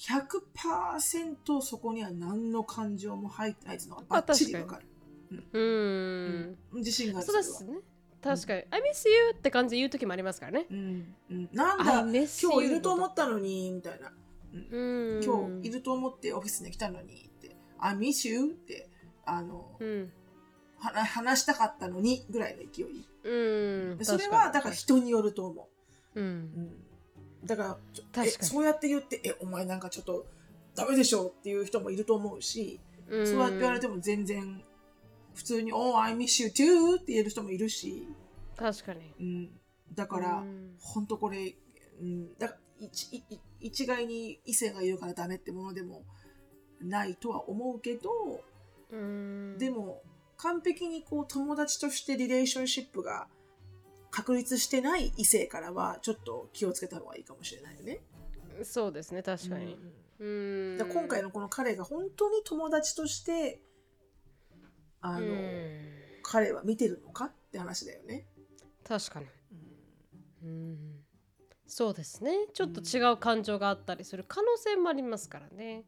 [0.00, 4.86] 100%そこには何の感情も入ってないっていうのがバッチリわかる。
[5.52, 6.58] うん。
[6.78, 7.74] 自信があるそうですね。
[8.22, 8.64] 確かに。
[8.70, 10.66] I miss you って感じで言う時もありますからね。
[10.70, 14.12] うんうん、なんだ今日いると思ったのにみたいな、
[14.52, 15.20] うん。
[15.22, 18.88] 今日いると思ってオフィスに来たのにって「I miss you」って
[19.26, 20.12] あの、うん。
[20.78, 24.04] は話したかったのにぐらいの勢いうん。
[24.04, 25.68] それはだから人によると思
[26.14, 26.20] う。
[26.20, 26.89] う、うんん、
[27.44, 27.78] だか
[28.14, 30.26] らそうやって言って「えお前なんかちょっと
[30.74, 34.62] ダメでしょ」っていう人もいると思うし、そうやって言われても全然
[35.34, 38.06] 普通に「Oh, I miss you too」って言える人もいるし、
[38.56, 39.14] 確かに。
[39.18, 39.50] うん、
[39.94, 40.76] だから、うん。
[40.80, 41.54] 本当これ、
[42.00, 46.04] うん、だ一いい一概に異性がいるからダメってものでも
[46.80, 48.10] ないとは思うけど、
[48.90, 49.56] うん。
[49.58, 50.02] でも
[50.36, 53.28] 完璧にこう友達としてリレーションシップが
[54.10, 58.00] 確立してない異性からはちょっと気をつけた方がいいかもしれないよね。
[58.62, 59.78] そうですね確かに。
[60.18, 60.78] うん。
[60.78, 63.62] だから今回のこの彼が本当に友達として
[65.00, 65.80] あの、うん。
[66.22, 68.26] 彼は見てるのかって話だよね。
[68.86, 69.26] 確かに。
[70.42, 71.00] うん。
[71.66, 72.32] そうですね。
[72.52, 75.84] ちょっと違う感情があったりする可能性もありますからね。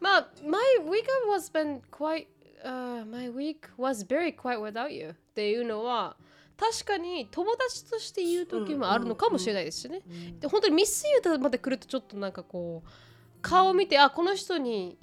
[0.00, 2.26] まあ My week was been quite、
[2.64, 6.16] uh, My week was very quiet without you っていうのは
[6.56, 10.00] 確かに友達として言う時もあるのかもしれないですしね、
[10.40, 12.88] で本当にミスユーまで来るとちょっとなんかこう
[13.42, 14.98] 顔を見てあこの人に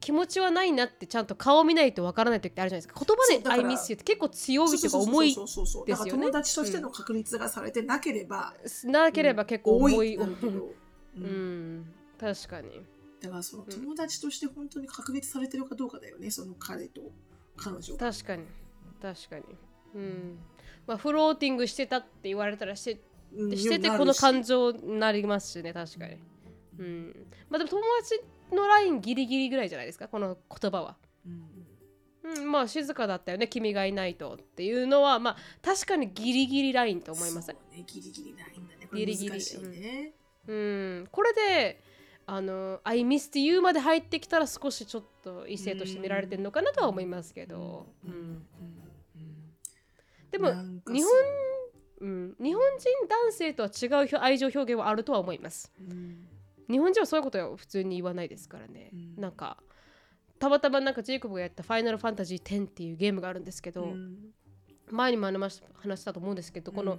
[0.00, 3.04] 気持ちはないなってちゃんと顔を見ないとわからない時ってあるじゃないですか。
[3.04, 6.10] 言葉で「I miss you」って結構強いとか重いですよね。
[6.12, 10.74] 友達としての確立がされてなければ、なければ結構重い、多いなるけど、う
[11.16, 11.78] うん。
[11.78, 12.86] ん、確かに。
[13.20, 17.00] だからその友達として本当に確立されてるかどうかだよねその彼と
[17.56, 18.12] 彼女が。
[18.12, 18.44] 確かに。
[19.02, 19.44] 確かに。
[19.94, 20.38] うん
[20.86, 23.00] まあフローティングしてたって言われたらして
[23.34, 26.16] うんしててこの感情になりますしね確かに。
[26.78, 27.26] うん。
[27.50, 28.20] まあでも友達
[28.54, 30.96] のラインギリギリぐらいじゃないですかこの言葉は。
[31.26, 32.40] うん。
[32.40, 37.56] うんまあ静かだったよね君がいないとっていうのはまあ確かにギリギリラインと思いません？
[37.70, 39.30] ねギリギリラインだねこれギリギリ。
[39.30, 40.12] 難しいね。
[40.48, 41.08] うん。
[41.10, 41.82] これで
[42.26, 48.12] あの「I missed you」まで入ってきたら少しちょっと異性として見られてるのかなとは思いますけど、うん。
[48.12, 48.46] うん
[50.38, 50.50] でも
[50.92, 51.12] 日本
[52.00, 52.06] う。
[52.06, 55.72] ん、日本人男性とは違う表愛情表現はあるとは思います。
[55.80, 56.26] うん。
[56.68, 59.20] 日本人はそういうことは普通に言わないですからね、うん。
[59.20, 59.56] なんか
[60.38, 64.34] たまたまなんかジェイコブがやった「ファイナルファンタジー10」っていうゲームがあるんですけど、うん。
[64.90, 66.98] 前にも話したと思うんですけど、この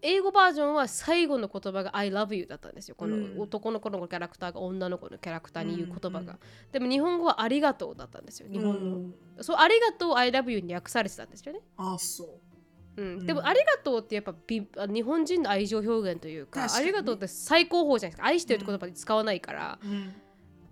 [0.00, 2.94] 英語バージョンは最後の言葉が「I love you」だったんですよ。
[2.94, 3.34] こうん。
[3.36, 6.38] の男の子のキャラクターが女の子のキャラクターに言う言葉が、うん。
[6.72, 9.14] でも日本語は「ありがとう」だったんですよ日本の、うん。
[9.40, 11.60] そう「ありがとう I love you」に訳されてたんですよね。
[11.76, 12.49] あそう。
[12.96, 13.06] うん。
[13.18, 13.26] うん。
[13.26, 18.26] でも「ありがとう」ってやっぱ日本人の愛情表現というか「確かにありがとう」って最高峰じゃないですか。
[18.26, 20.14] 愛してるって言葉で使わないから、うん。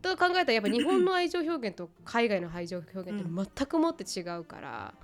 [0.01, 4.95] と考えたらやっぱ日本の愛情表現と海外の愛情表現って全くもって違うから、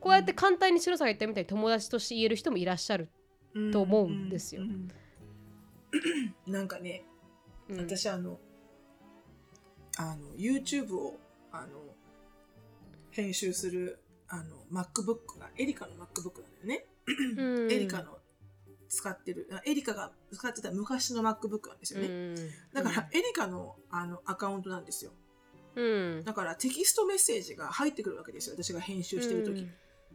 [0.00, 3.08] こうやって簡単に白さんが言ったみたいに友達として言える人もいらっしゃる、
[3.72, 4.62] と思うんですよ。
[4.62, 4.88] うんうん。
[6.52, 7.04] なんかね、
[7.68, 7.80] うん。
[7.80, 8.38] 私あの
[9.96, 11.18] あの YouTube を
[11.50, 11.80] あの
[13.10, 13.98] 編集する
[14.34, 16.86] あの MacBook がエリカの MacBook なんだよね、
[17.36, 17.70] うん。
[17.72, 18.18] エリカの
[18.88, 22.34] 使ってるあエリカが使ってた昔の MacBook なんですよね、うん。
[22.72, 25.12] だからエリカのあのアカウントなんですよ。
[25.76, 25.82] う
[26.20, 26.24] ん。
[26.24, 28.56] だからテキストメッセージが入ってくるわけですよ。
[28.56, 29.68] 私が編集してる時、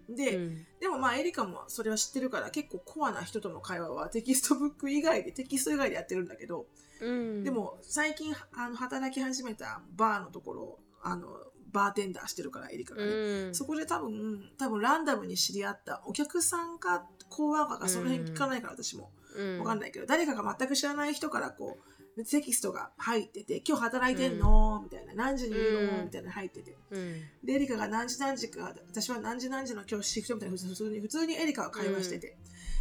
[0.09, 0.65] で、うん。
[0.80, 6.65] でもまあエリカもそれは知ってるから結構コアな人との会話はテキストブック以外でテキスト以外でやってるんだけど、
[7.01, 7.43] うん。
[7.43, 11.28] でも最近あの働き始めたバーのところあの
[11.72, 13.55] バーテンダーしてるからエリカがね、うん。
[13.55, 19.11] そこで多分多分ランダムに知り合ったお客さんかコワーカーかその辺聞かないから私も。
[19.36, 19.59] うん。
[19.59, 21.78] わかんないけど、誰かが全く知らない人からこ
[22.17, 26.05] うテキストが入ってて「今日働いてんの?」みたいな「何時にいるの?」うん。
[26.05, 26.76] みたいなの入ってて。
[26.91, 27.22] うん。
[27.43, 32.38] でエリカが何時何時か私は何時何時の今日シフトみたいな普通に普通にエリカは会話してて、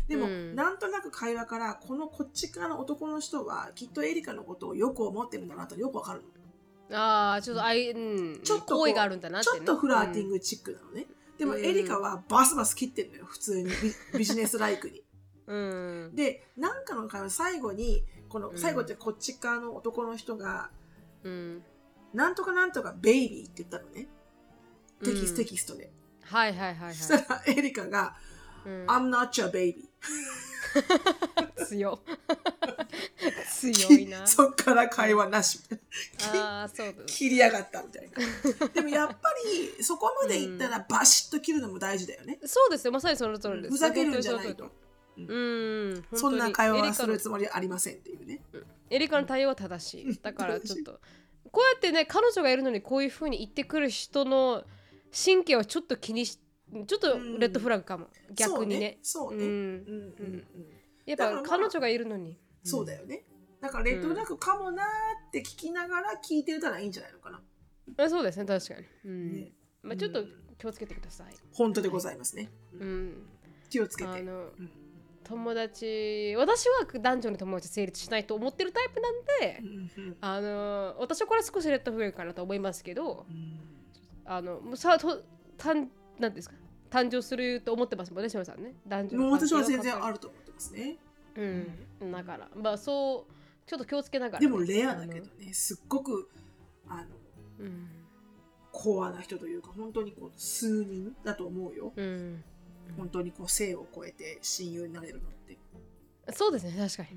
[0.09, 0.57] でも、うん。
[0.57, 6.29] なんとなく会話からこのこっち側の男の人はきっとエリカのことをよく思ってるんだなとよくわかるの
[6.91, 11.07] ああちょっとあい、うん、ちょっと好意があるんだなって、ね、ちょっとフラーティングチックなのね、
[11.39, 13.25] でもうんエリカはバスバス切ってるのよ。
[13.27, 13.71] 普通に。
[13.71, 13.75] ビ
[14.19, 15.03] ビジネスライクに。
[15.47, 18.59] うん、うんでなんかの会話最後にこのうん。
[18.59, 20.71] 最後ってこっち側の男の人が、
[21.23, 21.63] うん。
[22.13, 24.09] なんとかなんとかベイビーって言ったのね。
[25.05, 26.95] テキスうんテキストで、はいはいはいはい。
[26.95, 28.17] そしたらエリカが
[28.67, 29.89] うん「I'm not your baby
[31.69, 32.01] 強。
[33.49, 35.61] 強いな」 そっから会話なし。
[36.33, 38.69] ああそう切りやがったみたいな。
[38.69, 39.17] でもやっぱ
[39.77, 42.93] りそこまでいったらバシッと切るのも大事だよね、そうですよ。
[42.93, 43.73] まさにその通りです。
[43.73, 44.71] ふざけるんじゃないと。
[45.17, 46.05] うん。
[46.15, 48.41] そんな会話はするつもりはありませんっていうね。
[48.91, 50.19] エリカの対応は正しい。
[50.23, 51.01] だからちょっと
[51.51, 54.65] こうやってね彼女がいるのにこういうふうに言ってくる人の
[55.13, 56.39] 神経はちょっと気にし
[56.87, 58.99] ちょっとレッドフラグかも、逆にね。
[59.03, 59.39] そうね。
[59.39, 59.51] ね、うん。
[59.51, 60.45] うんうんうん。
[61.07, 63.25] やっぱ彼女がいるのに、そうだよね。
[63.61, 64.87] だからレッドフラグかもなー
[65.29, 67.43] って聞きながら聞いてたらいいんじゃないのかな、
[67.97, 68.45] あそうですね。
[68.45, 69.33] 確かに、うん。
[69.33, 69.53] ね。
[69.83, 70.49] まあ、ちょっとうん。
[70.59, 73.29] 気をつけてください、本当でございますね、うん、
[73.71, 74.11] 気をつけて。
[75.25, 83.61] 友達私は男女の友達成立しないと思ってるタイプなんで、うんうんあの私はこれ少しレッドフラグかなと思いますけどうん。
[84.25, 85.23] あのさと
[85.59, 85.89] 誕
[86.19, 86.55] なんですか？
[86.91, 88.75] 誕生すると思ってますもんね、しまさんね。
[88.87, 90.05] 男女もう私は全然る。
[90.05, 90.97] あると思ってますね。
[91.37, 92.13] うん。
[92.13, 93.33] だから、まあそう、
[93.67, 96.31] ちょっと気をつけながら、でもレアだけどね、すっごく
[96.89, 97.05] あの。
[97.61, 97.89] うん。
[98.71, 101.93] コアな人というか、本当にこう数人だと思うよ。
[101.97, 102.45] うん。
[102.97, 105.59] 本当にこう性を超えて親友になれるのって。
[106.33, 107.09] そうですね、確かに。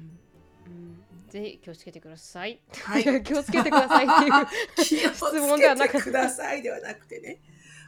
[0.67, 2.61] うんうん、ぜひ気をつけてください。
[2.83, 4.47] はいや 気をつけてくださいっていう。
[4.83, 7.41] 気を質問ではなくつけてくださいではなくてね。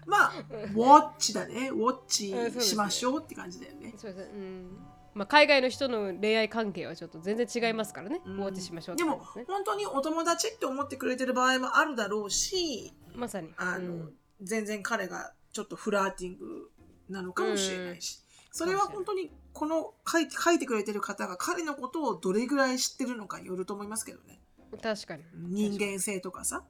[0.06, 1.70] まあ、ウォッチだね。
[1.70, 3.94] ウォッチしましょうって感じだよね。
[3.98, 4.32] そうですね。
[4.34, 4.78] うん。
[5.14, 8.22] まあ海外の人の恋愛関係はちょっと全然違いますからね。
[8.26, 9.18] うんウォッチしましょうってでも。
[9.18, 13.54] 本当にお友達って思ってくれてる場合もあるだろうし、まさに。
[13.58, 16.70] あの、うん全然彼がちょっとフラーティング
[17.10, 18.20] なのかもしれないし、
[18.52, 24.42] それは本当にこの書いて書いてくれてる方が彼のことをどれぐらい知ってるのかによると思いますけどね。
[24.82, 25.24] 確かに。
[25.34, 26.64] 人間性とかさ。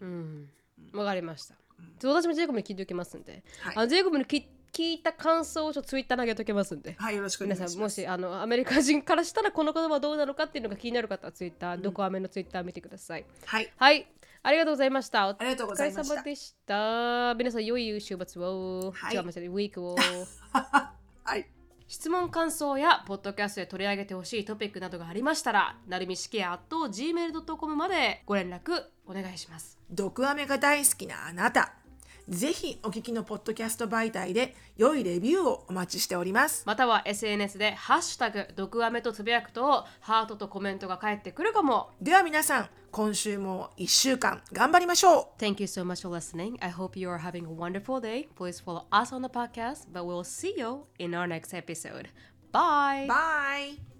[0.00, 0.50] うん。
[0.92, 1.63] わかりましたうん。
[2.02, 3.42] 私もジェイコブに聞いておきますんで。
[3.60, 6.96] はいあのジェイコブに聞聞いた感想をちょっとツイッター投げときますんで。
[6.98, 7.74] はい、よろしくお願皆いします。
[7.74, 13.24] さんもしあのアメリカ人からしたらこの言葉どうなのかっていうのが気になる方はツイッター、どこアメのツイッター見てください。
[13.46, 14.08] はい、はい、
[14.42, 15.28] ありがとうございました。
[15.28, 16.14] おありがとうご疲れざいました。
[16.16, 17.34] 様でした。
[17.34, 19.96] 皆さん良い週末を、はい違う間違えたウィークを。
[20.52, 21.48] はい、
[21.86, 31.83] 質問感想やポッドキャストで取り上げてほしいトピックなどがありましたらなるみしきやと gmail.com までご連絡お願いします毒アメが大好きなあなた。
[32.28, 36.64] ぜひお聞きのポッドキャスト媒体で良いレビューをお待ちしております。
[36.66, 46.56] または SNS で「ハッシュタグ毒アメ」とつぶやくとハートとコメントが返ってくるかもでは皆さん、今週も1週間頑張りましょう Thank you so much for listening.
[46.60, 48.28] I hope you are having a wonderful day.
[48.36, 52.08] Please follow us on the podcast, but we'll see you in our next episode.
[52.52, 53.06] Bye!
[53.08, 53.93] Bye!